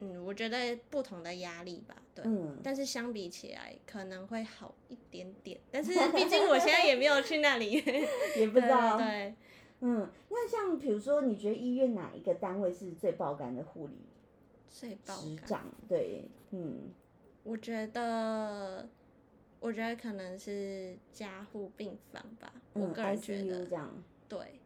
[0.00, 2.24] 嗯，我觉得不同的压力吧，对。
[2.26, 7.82] 嗯，但是相比起来可能会好一点点，但是毕竟我现在也没有去那里，
[8.36, 9.34] 也不知道， 对对
[9.80, 13.94] 嗯，那像比如说，你觉得医院哪一个单位是最爆肝的护理
[14.68, 15.24] 最爆肝。
[15.24, 15.64] 师长？
[15.88, 16.90] 对，嗯，
[17.42, 18.88] 我觉得，
[19.58, 23.90] 我觉得可能是加护病房吧，我嗯个人觉得这样，
[24.28, 24.60] 对，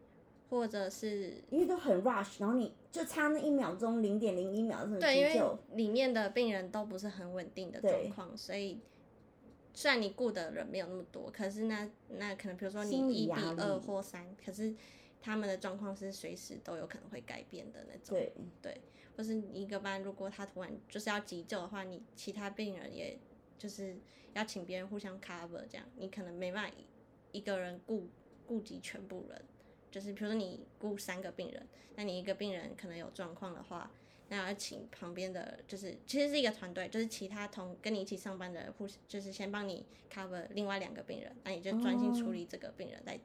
[0.49, 8.79] 或者是因为都很 rush，然后你就差那一秒钟，零点零一秒钟对，因为里面的病人都不是很稳定的状况，所以
[9.73, 14.73] 虽然你雇的人没有那么多，可是那那可能比如说你一比二或三，可是
[15.25, 18.15] 他们的状况是随时都有可能会改变的那种。
[18.15, 18.79] 对，对，
[19.17, 23.17] 或是你一个班如果他突然就是要急救的话，你其他病人也
[23.57, 23.97] 就是
[24.33, 26.75] 要请别人互相 cover，这样你可能没办法
[27.31, 28.07] 一一个人顾
[28.45, 29.41] 顾及全部人。
[29.89, 33.89] 就是比如说你顾三个病人，那你一个病人可能有状况的话，
[34.29, 39.83] 那要请旁边的，就是其实是一个团队，就是其他同跟你一起上班的人互，就是先帮你
[40.13, 43.19] cover 另外两个病人，那你就专心处理这个病人在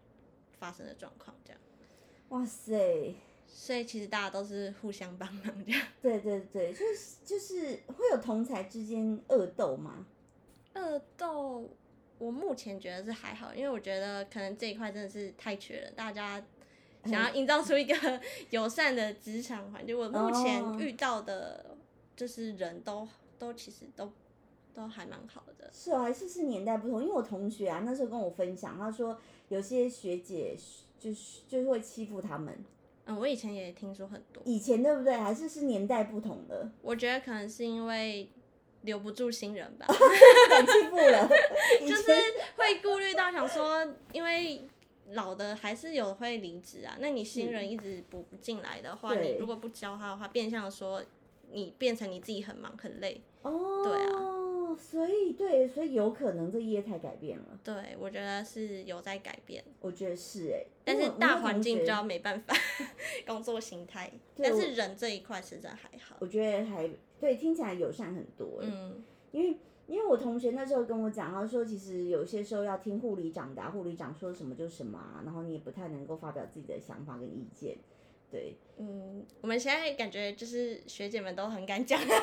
[0.58, 1.60] 发生的状况，这样。
[2.30, 3.14] 哇塞，
[3.46, 5.82] 所以其实大家都是互相帮忙这样。
[6.00, 10.06] 对对对，就是就是会有同才之间恶斗吗？
[10.74, 11.68] 恶斗，
[12.18, 16.40] 我目前觉得是还好，因为我觉得可能这一块真的是太缺了，大家
[17.04, 19.98] 想要营造出一个 友善的职场环境。
[19.98, 21.76] 我目前哦遇到的，
[22.14, 23.08] 就是人都
[23.40, 24.12] 都其实都
[24.72, 25.68] 都还蛮好的。
[25.72, 27.02] 是哦，还是是年代不同？
[27.02, 30.56] 因为我同学啊，那时候跟我分享，他说有些学姐
[31.00, 32.56] 就是就是会欺负他们。
[33.06, 35.14] 嗯，我以前也听说很多，以前对不对？
[35.16, 38.28] 还是是年代不同的，我觉得可能是因为
[38.82, 39.86] 留不住新人吧，
[40.48, 41.28] 敢欺负了。
[41.82, 42.16] 以就是前
[42.56, 44.62] 会顾虑到想说，因为。
[45.14, 51.02] 老的还是有会离职啊，那你新人一直补不进来的话，对你如果不教他的话，变相说
[51.50, 53.20] 你变成你自己很忙很累。
[53.42, 54.12] 哦，对啊，
[54.76, 62.54] 所以对，所以有可能这业态改变了，对，我觉得是有在改变，我觉得是哎、但是大环境就比较没办法，
[63.26, 66.16] 工作形态，但是人这一块实在还好。
[66.20, 69.02] 我觉得还对，听起来友善很多哎、嗯，
[69.32, 69.56] 因为
[69.86, 77.76] 因为我同学那时候跟我讲，他说其实有些时候要听护理长的、啊，护理长说什么就什么啊，然后你也不太能够发表自己的想法跟意见，
[78.30, 82.16] 对，嗯，我们现在感觉就是学姐们都很敢讲，真的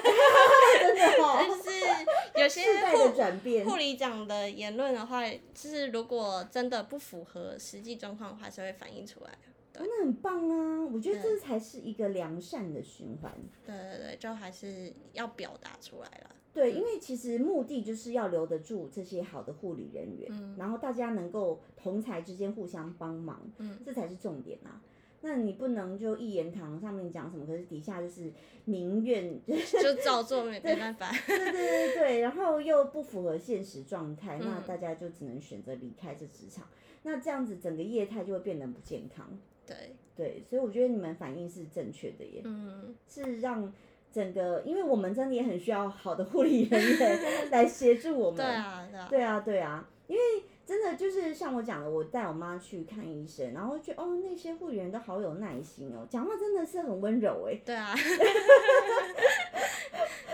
[1.21, 2.61] 哦， 就是有些
[2.95, 9.31] 护转变，护理长的言论的话，就是如果真的不符合实际状况的话，还是会反映出来。
[9.73, 10.83] 真的很棒啊！
[10.91, 13.31] 我觉得这才是一个良善的循环。
[13.63, 16.35] 对对对，就还是要表达出来了。
[16.51, 24.81] 对，因为其实目的就是要留得住这些好的护理人员，然后大家能够同才之间互相帮忙，嗯这才是重点啊。
[25.21, 28.31] 那你不能就一言堂上面讲什么，可是底下就是
[28.65, 31.11] 民怨，就照做没没办法。
[31.25, 36.65] 对对对对，然后又不符合现实状态，那嗯大家就只能选择离开这职场。
[37.03, 39.27] 那这样子整个业态就会变得不健康。
[39.65, 42.41] 对，对，所以我觉得你们反应是正确的耶。
[42.43, 43.73] 嗯，是让
[44.11, 47.19] 整个，因为我们真的也很需要好的护理人员
[47.51, 48.37] 来协助我们。
[48.37, 50.21] 对啊，对啊，对啊，对啊，因为
[50.67, 57.57] 真的就是像我讲的，我带我妈去看医生，然后觉得哦，那些护理员都好有耐心哦，讲话真的是很温柔哎。
[57.65, 57.95] 对啊，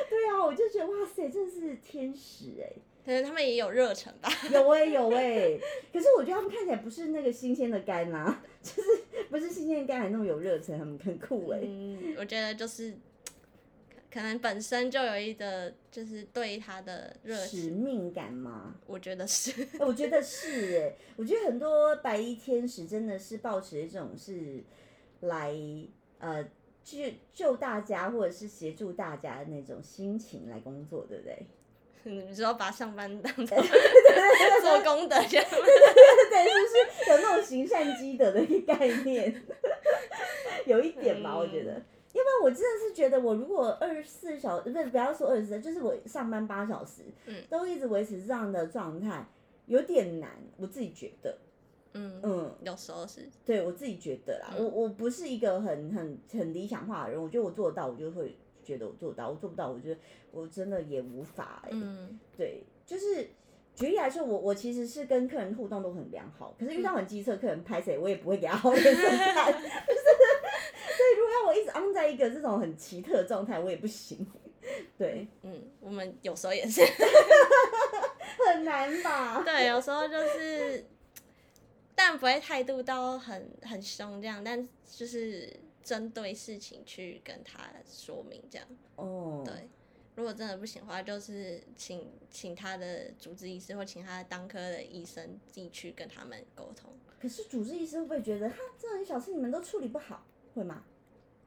[0.10, 2.74] 对啊，我就觉得哇塞，真的是天使哎。
[3.06, 4.30] 可能他们也有热忱吧。
[4.50, 5.60] 有哎、有哎、
[5.92, 12.94] 可是我觉得他们看起来不是那个新鲜的肝啊， 就是不是新鲜的肝还那么有热忱，很很酷哎、嗯，我觉得就是
[14.14, 18.76] 可能本身就有一个就是对他的热使，命感吗？
[18.86, 19.52] 我觉得是。
[19.52, 24.64] 欸 我觉得是哎，我觉得很多白衣天使真的是抱持一种是
[25.22, 25.52] 来
[26.20, 26.44] 呃
[26.84, 27.00] 救
[27.34, 31.48] 救大家或者是协助大家的那种心情来工作，对不对？
[32.06, 33.58] 你知道把上班当 做
[34.62, 35.60] 做功德这样对？
[36.30, 39.42] 对，是不是有那种行善积德的一个概念？
[40.68, 41.82] 有一点吧，我觉得。
[42.24, 49.28] 要不然我真的是觉得，我如果二十四小时，不是不要说二十四，就是我上班八小时，嗯都一直维持这样的状态，
[49.66, 51.38] 有点难，我自己觉得。
[51.96, 61.70] 嗯嗯，有时候是，对我自己觉得啦，我我不是一个很很很理想化的人，我觉得我做得到，我就会觉得我做得到；我做不到，我觉得我真的也无法、欸。
[61.72, 63.28] 嗯对，就是
[63.76, 69.54] 举例来说，我我其实是跟客人互动都很良好，可是遇到很机车客人拍谁，我也不会给他好 脸色看。
[71.44, 74.26] 要我一直 on 在一个这种很奇特的状态，我也不行。
[74.98, 76.82] 对，嗯，我们有时候也是，
[78.48, 79.42] 很难吧？
[79.46, 80.86] 对，有时候就是，
[81.94, 85.52] 但不会态度到很很凶这样，但就是
[85.84, 88.66] 针对事情去跟他说明这样。
[88.96, 89.68] 哦，对，
[90.16, 96.90] 如果真的不行的话，就是请请他的主治医师或请他的当科的医生自己去跟他们沟通。
[97.22, 100.26] 可是主治医师会不会觉得，哈，这种小事你们都处理不好，
[100.56, 100.86] 会吗？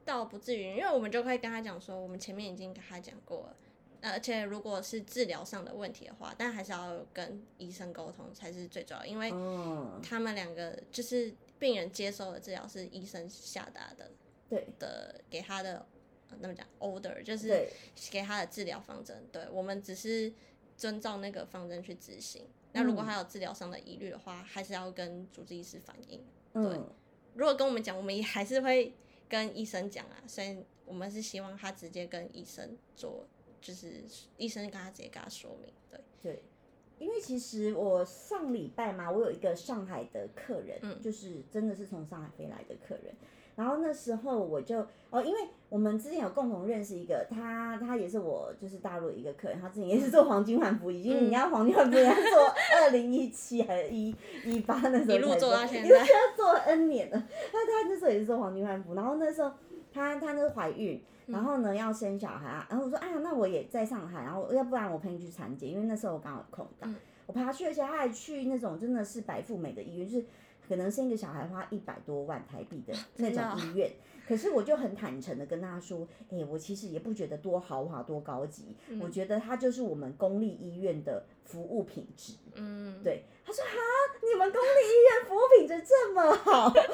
[0.07, 3.57] 倒不至于，因为我们就会跟他讲说，我们前面已经跟他讲过了，
[3.99, 14.09] 呃而且如果是治疗上的问题的话，但还是要跟医生沟通才是最重要，因为嗯，他们两个就是病人接受的治疗是医生下达的
[14.49, 15.85] 对的给他的，
[16.29, 17.67] 呃那么讲 order 就是，
[18.09, 20.31] 给他的治疗方针，对我们只是
[20.77, 22.47] 遵照那个方针去执行。
[22.73, 26.23] 那如果他有治疗上的疑虑的话，还是要跟主治医师反映。
[26.53, 26.79] 对，
[27.33, 28.93] 如果跟我们讲，我们也还是会
[29.27, 30.23] 跟医生讲啊。
[30.27, 33.27] 所以我们是希望他直接跟医生做，
[33.61, 34.03] 就是
[34.37, 35.73] 医生跟他直接跟他说明。
[35.89, 36.43] 对对，
[36.99, 43.15] 因为其实我上礼拜嘛，我有一个上海的客人，就是真的是从上海飞来的客人。
[43.57, 56.05] 然后那时候我就哦，因为我们之前有共同认识一个，他他也是我就是大陆一个客人，他之前也是做黄金环服，已经人家黄金环服要做二零一七还是一一八那时候，一路做到现在，要
[56.35, 57.27] 做 N 年了。
[57.51, 59.51] 那他那时候也是做黄金环服，然后那时候
[59.91, 66.93] 他他那是怀孕，然后呢要生小孩啊，然后我说哎呀，那我也在上海，然后要不然我陪你去产检，因为那时候我刚好有空档，
[67.25, 70.25] 我陪他去，而且他还去那种真的是白富美的医院，就是。
[70.67, 73.91] 可能生一个小孩花一百多万台币的 那种医院，
[74.27, 82.33] 可是我就很坦诚的跟他说，哎，我其实也不觉得多豪华多高级，我觉得它就是我们公立医院的服务品质。
[82.55, 83.71] 嗯，对，他说哈，
[84.21, 86.87] 你们公立医院服务品质这么好， 就是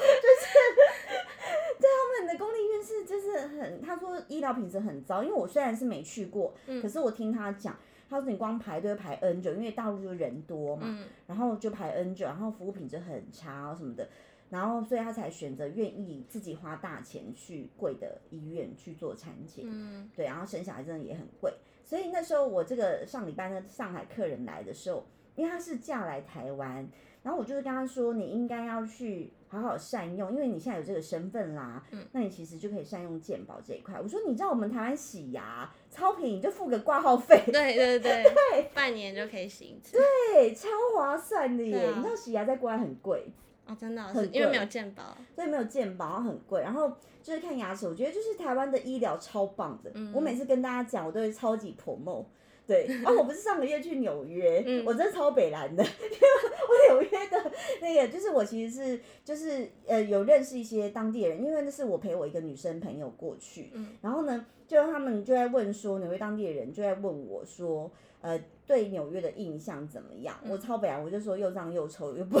[1.80, 7.76] 对他们的公立医院是就是很，他说医疗品质很糟，因为我虽然是没去过，可是我听他讲。
[8.08, 14.08] 他说：“你光排队排 N 久，因为大陆就人多嘛，然后就排 N 久，然后服务品质很差什么的，
[14.50, 19.64] 然后所以他才选择愿意自己花大钱去贵的医院去做产检。
[19.68, 21.52] 嗯，对，然后生小孩真的也很贵，
[21.82, 25.04] 所以那时候我这个上礼拜的上海客人来的时候，
[25.36, 26.88] 因为他是嫁来台湾。”
[27.24, 33.98] 然后我就是跟他说，你应该要去好好善用，因为你现在有这个身份啦，嗯，那你其实就可以善用健保这一块。
[33.98, 41.88] 我说，你知道我们台湾洗牙超便宜，就付个挂号费，对对对对，半年就可以洗一次，对，超划算的耶。
[41.96, 43.26] 你知道洗牙在国外很贵
[43.66, 46.60] 啊，真的，很因为没有健保，所以没有健保，然后很贵。
[46.60, 49.90] 然后就是看牙齿，我觉得就是台湾的医疗超棒的。
[50.12, 52.26] 我每次跟大家讲，我都会超级 promo。
[52.66, 57.52] 对，啊， 我不是上个月去纽约，我真的超北蓝的，因为我纽约的
[57.82, 67.90] 那个，就是我其实是就是呃有认识一些当地人，因为那是我陪我一个女生朋友过去，然后呢，就他们就在问说纽约当地的人就在问我说，
[68.22, 70.34] 呃，对纽约的印象怎么样？
[70.48, 72.38] 我超北蓝，我就说又脏又臭又不，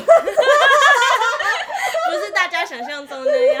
[2.24, 3.60] 是大家想象中那样，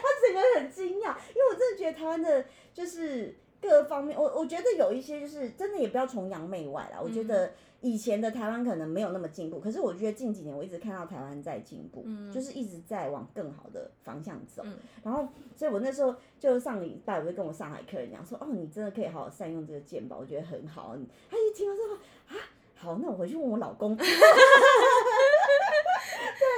[0.00, 3.36] 他整个很惊讶，因为我真的觉得台湾的就是。
[3.60, 7.00] 各方面，我我觉得有一些就是真的也不要崇洋媚外啦。
[7.02, 7.50] 我觉得
[7.80, 14.64] 以前的台湾可能没有那么进步，可是我觉得近几年我一直看到台湾在进步，就是一直在往更好的方向走。
[15.02, 20.96] 然后，所以我那时候就上礼拜我就跟我上海客人讲说，哦，你真的可以好好善用这个健保，我觉得很好。
[21.30, 21.94] 他一听到之后
[22.28, 22.34] 啊，
[22.74, 23.96] 好，那我回去问我老公。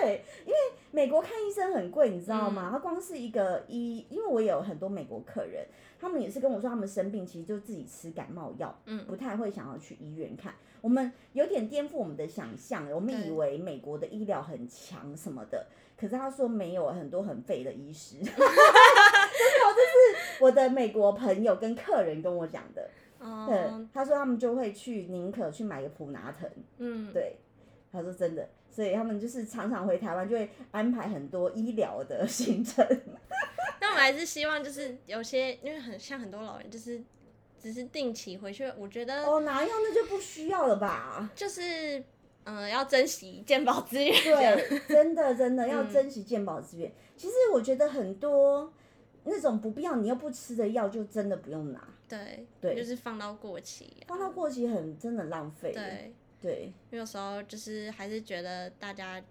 [0.03, 0.59] 对，因为
[0.93, 2.71] 美国看医生很贵，你知道吗？
[2.73, 5.67] 他光是一个医，因为我有很多美国客人。
[6.01, 10.55] 他们也是跟我说，他们生病其实就自己吃感冒药，嗯，不太会想要去医院看。
[10.81, 15.67] 我们有点颠覆我们的想象，我们以为美国的医疗很强什么的，
[15.99, 18.17] 可是他说没有，很多很废的医师。
[18.25, 19.83] 真的，这
[20.33, 22.89] 是我的美国朋友跟客人跟我讲的。
[23.19, 26.49] 哦，他说他们就会去宁可去买个普拿疼。
[26.79, 27.37] 嗯，对，
[27.93, 32.87] 他说真的，所以他们就是常常回台湾就会安排很多医疗的行程。
[33.81, 37.03] 但我还是希望，就是有些，因为很像很多老人，就是
[37.61, 38.71] 只是定期回去。
[38.79, 41.31] 我觉得哦，哪样那就不需要了吧？
[41.35, 42.03] 就是
[42.45, 44.13] 嗯，要珍惜健保资源。
[44.13, 46.93] 对，真的真的要珍惜健保资源。
[47.17, 48.73] 其实我觉得很多
[49.25, 51.83] 那种不必要你又不吃的药，就真的不用拿。
[52.09, 55.73] 对对，就是放到过期，放到过期很真的浪费。
[55.73, 59.23] 对对，有时候就是还是觉得大家。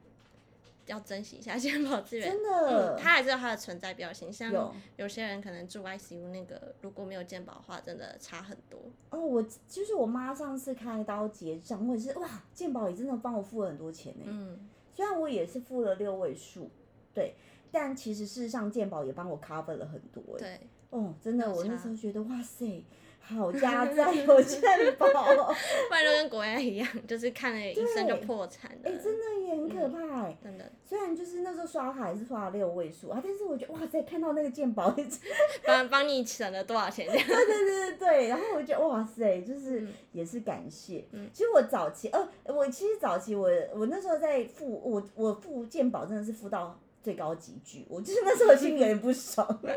[0.85, 4.33] 要珍惜一下健保资源，真的，它还是有它的存在必要性。
[4.33, 4.51] 像
[4.97, 8.79] 有些人可能住 ICU 那个，如果没有健保的话，真的差很多。
[9.11, 14.25] 哦，我就是我妈上次开刀结账，我也是哇，健保也真的帮我付了很多钱呢。
[14.25, 16.71] 嗯，虽然我也是付了六位数，
[17.13, 17.35] 对，
[17.71, 20.39] 但其实事实上健保也帮我 cover 了很多。
[20.39, 22.83] 对，哦，真的，我那时候觉得哇塞。
[23.21, 24.61] 好家在有健
[24.97, 28.89] 保，不然就跟国外一样，就是看了医生就破产的。
[28.89, 30.71] 哎，真的也很可怕哎，真的。
[30.83, 34.95] 虽然就是那时候刷卡也是刷了六位数啊，但是我觉得哇塞，看到那个健保，
[35.63, 37.05] 帮帮你省了多少钱？
[37.11, 38.27] 对对对对对。
[38.29, 41.05] 然后我觉得哇塞，就是也是感谢。
[41.11, 41.29] 嗯。
[41.31, 46.79] 其实我早期，呃，我其实早期我我那时候在付我我付健保真的是付到。
[47.01, 49.75] 最高级剧，我就是那时候心里有点不爽， 因为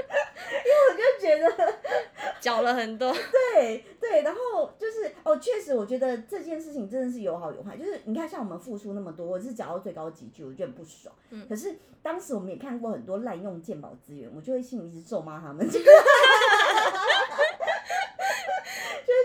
[0.91, 1.75] 我就觉得
[2.41, 3.13] 缴了很多。
[3.55, 7.77] 对对，然后就是哦，确实我觉得这件事情真的是有好有坏。
[7.77, 11.15] 就是你看，像我们付出那么多，我是缴到最高级剧，我就很不爽。
[11.31, 11.47] 嗯。
[11.49, 15.65] 可是当时我们也看过很多滥用鉴宝资源，我就会心里一直咒骂他们。
[15.71, 15.85] 就是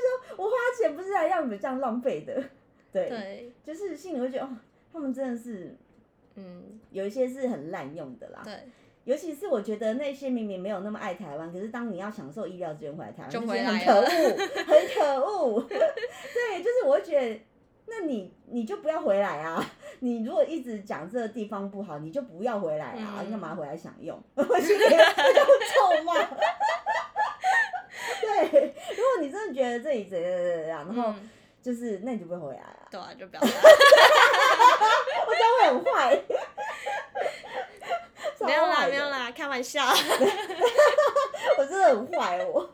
[0.04, 2.43] 说我花钱不是来让你们有这样浪费的，
[2.91, 4.50] 对，对，就是心里会觉得哦，
[4.91, 5.76] 他们真的是
[6.38, 8.41] 嗯，有一些是很滥用的啦。
[8.43, 8.53] 对，
[9.03, 14.05] 尤其是我觉得那些明明没有那么爱台湾，可是当你要享受医疗资源回来台湾，就那些回来了很可恶，
[14.65, 15.61] 很可恶。
[15.69, 17.39] 对，就是我会觉得，
[17.88, 19.65] 那你你就不要回来啊！
[19.99, 23.25] 你如果一直讲这个地方不好，你就不要回来啊！
[23.29, 24.21] 干嘛回来享用？
[24.35, 26.13] 我就臭骂。
[28.21, 31.29] 对，如果你真的觉得这里怎样怎样，然后嗯
[31.61, 32.88] 就是那你就不会回来啊！
[32.91, 33.47] 对啊，就不要来。
[35.28, 36.23] 我这样会很坏。
[38.45, 39.84] 没有啦，没有啦，开玩笑。
[41.57, 42.69] 我真的很坏我。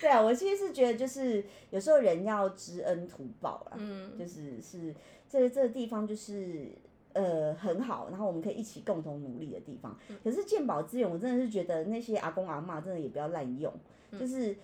[0.00, 4.94] 对啊，我其实是觉得就是有时候人要知恩图报啦，嗯，就是是
[5.28, 6.72] 这这个地方就是
[7.12, 9.96] 呃很好，然后我们可以一起共同努力的地方。
[10.08, 13.72] 嗯可是鉴宝资源，我真的是觉得那些阿公阿嬷真的也不要滥用，
[14.10, 14.56] 嗯就是。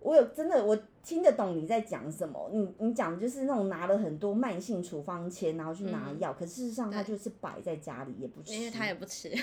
[0.00, 2.48] 我有真的，我听得懂你在讲什么。
[2.52, 8.54] 你你讲的就是那种拿了很多慢性处方签，然后去拿药，可事实上他就是摆在家里也不吃。
[8.54, 9.28] 因为他也不吃。
[9.28, 9.38] 对，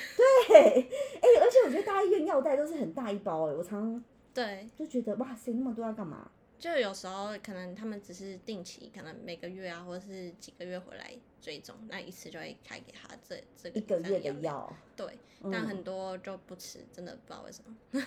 [0.56, 4.04] 哎、而且我觉得大医院药袋都是很大一包哎、我常常
[4.34, 6.30] 对，就觉得哇塞，那么多要干嘛？
[6.66, 17.78] 就有时候可能他们只是定期，可能每个月啊，或者是几个月回来追踪，那一次就会开给他这这个一个月的药，对，嗯但很多就不吃，真的不知道为什么。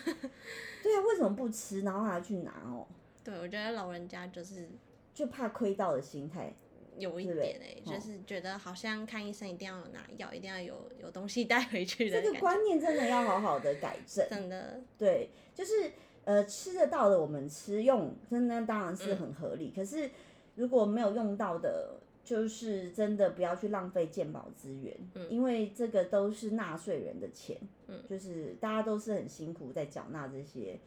[0.83, 2.85] 对啊，为什么不吃，然后还要去拿哦？
[3.23, 4.69] 对，我觉得老人家就是
[5.15, 6.53] 就怕亏到的心态。
[6.97, 12.41] 有一点哎、哦就是觉得好像看医生一定要有拿药，一定要有有东西带回去的这个。
[12.41, 14.29] 观念真的要好好的改正。
[14.29, 15.93] 真的，对，就是
[16.29, 19.72] 呃吃得到的我们吃用，真的当然是嗯很合理。
[19.74, 20.11] 可是
[20.57, 27.57] 如果没有用到的，就是真的不要去浪费健保资源，嗯因为这个都是纳税人的钱，
[27.87, 30.79] 嗯就是大家都是很辛苦在缴纳这些。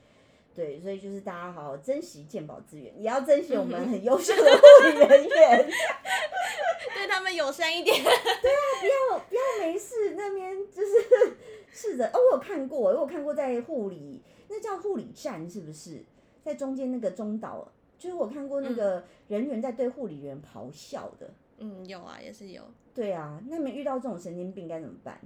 [0.54, 5.70] 对，所以就是大家好好珍惜健保资源，也要珍惜我们很优秀的护理人员。
[6.94, 7.96] 对他们友善一点。
[8.04, 11.34] 对啊不要不要没事那边就是
[11.72, 14.22] 试着哦，我有看过，我有看过在护理，
[14.52, 16.04] 那叫护理站是不是？
[16.44, 21.34] 在中间那个中岛，就是我看过那个人员在对护理员咆哮的。
[21.60, 22.64] 嗯，有啊，也是有。
[22.94, 25.22] 对啊，那你们遇到这种神经病该怎么办？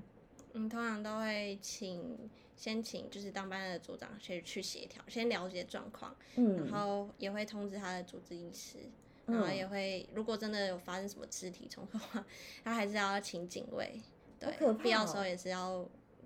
[0.53, 8.77] 嗯，通常都会请先请就是当班的组长先去协调，先了解状况，嗯然后也会通知他的主治医师，
[9.25, 12.25] 然后嗯也会如果真的有发生什么肢体冲突的话，
[12.63, 14.01] 他还是要请警卫，
[14.39, 15.85] 对，可必要时哦候也是要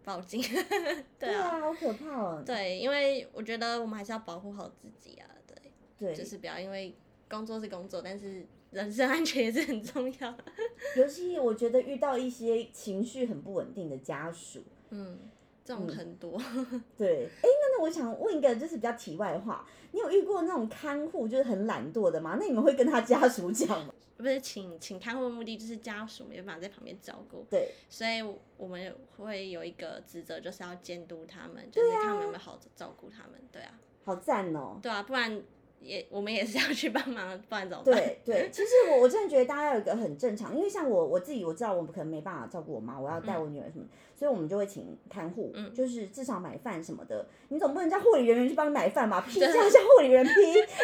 [0.09, 0.41] 报警。
[1.19, 2.43] 对啊，好可怕哦。
[2.43, 6.95] 对，因为我觉得我们还是要保护好自己啊，对，对，就是不要因为
[7.29, 10.35] 工作是工作，但是人身安全也是很重要。
[10.97, 15.28] 尤其我觉得遇到一些情绪很不稳定的家属，嗯，
[15.69, 16.35] 这种很多。
[16.97, 22.37] 对，哎，那那我想问一个就是比较题外话，你有遇过那种看护就是很懒惰的吗？
[22.39, 23.93] 那你们会跟他家属讲吗？
[24.17, 28.19] 不是请请看护的目的就是家属没办法在旁边照顾，对，所以
[28.57, 33.39] 我们会有一个职责，就是要监督他们，就是看他们有没有好好照顾他们。
[33.51, 34.79] 对啊，好赞哦。
[34.81, 35.41] 对啊，不然
[35.81, 37.95] 也我们也是要去帮忙，不然怎么办？
[37.95, 49.21] 对对，其实我我真的觉得大家有一个很正常，因为像我我自己我知道我们可能没办法照顾我妈，我要带我女儿什么，所以我们就会请看护，嗯就是至少买饭什么的，你总不能叫护理人员去帮你买饭吧？
[49.27, 50.31] 批对假叫护理人批，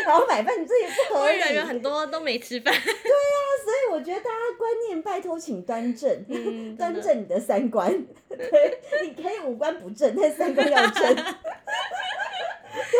[0.05, 1.33] 然后买饭，你自己不合理。
[1.33, 2.73] 护理人员很多都没吃饭。
[2.73, 7.91] 对啊所以我觉得大家观念拜托请端正，嗯 端正你的三观。
[8.29, 11.15] 对，你可以五官不正，但三观要正。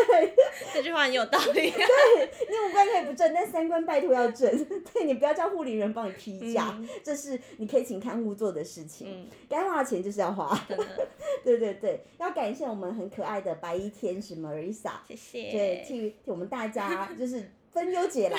[0.08, 0.34] 对，
[0.74, 1.72] 这句话很有道理。
[1.72, 4.66] 对你五官可以不正，但三观拜托要正。
[4.94, 9.08] 对你不要叫护理人帮你批假，嗯这是你可以请看护做的事情。
[9.10, 10.58] 嗯，该花的钱就是要花。
[11.44, 15.52] 对对对，要感谢我们很可爱的白衣天使 Marisa，谢谢。
[15.52, 18.38] 对，替替我们大家就是分忧解劳。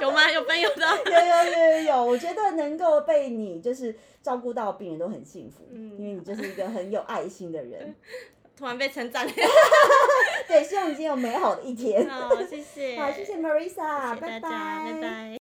[0.00, 0.30] 有吗？
[0.30, 0.86] 有分有的。
[1.04, 7.94] 有有有有有，我觉得能够被你就是照顾到病人都很幸福，嗯因为你就是一个很有爱心的人。
[8.56, 9.32] 突然被称赞了。
[10.48, 12.08] 对，希望你今天有美好的一天。
[12.08, 12.98] 好，谢谢。
[12.98, 15.45] 好，谢谢 Marisa，谢谢大家，拜拜。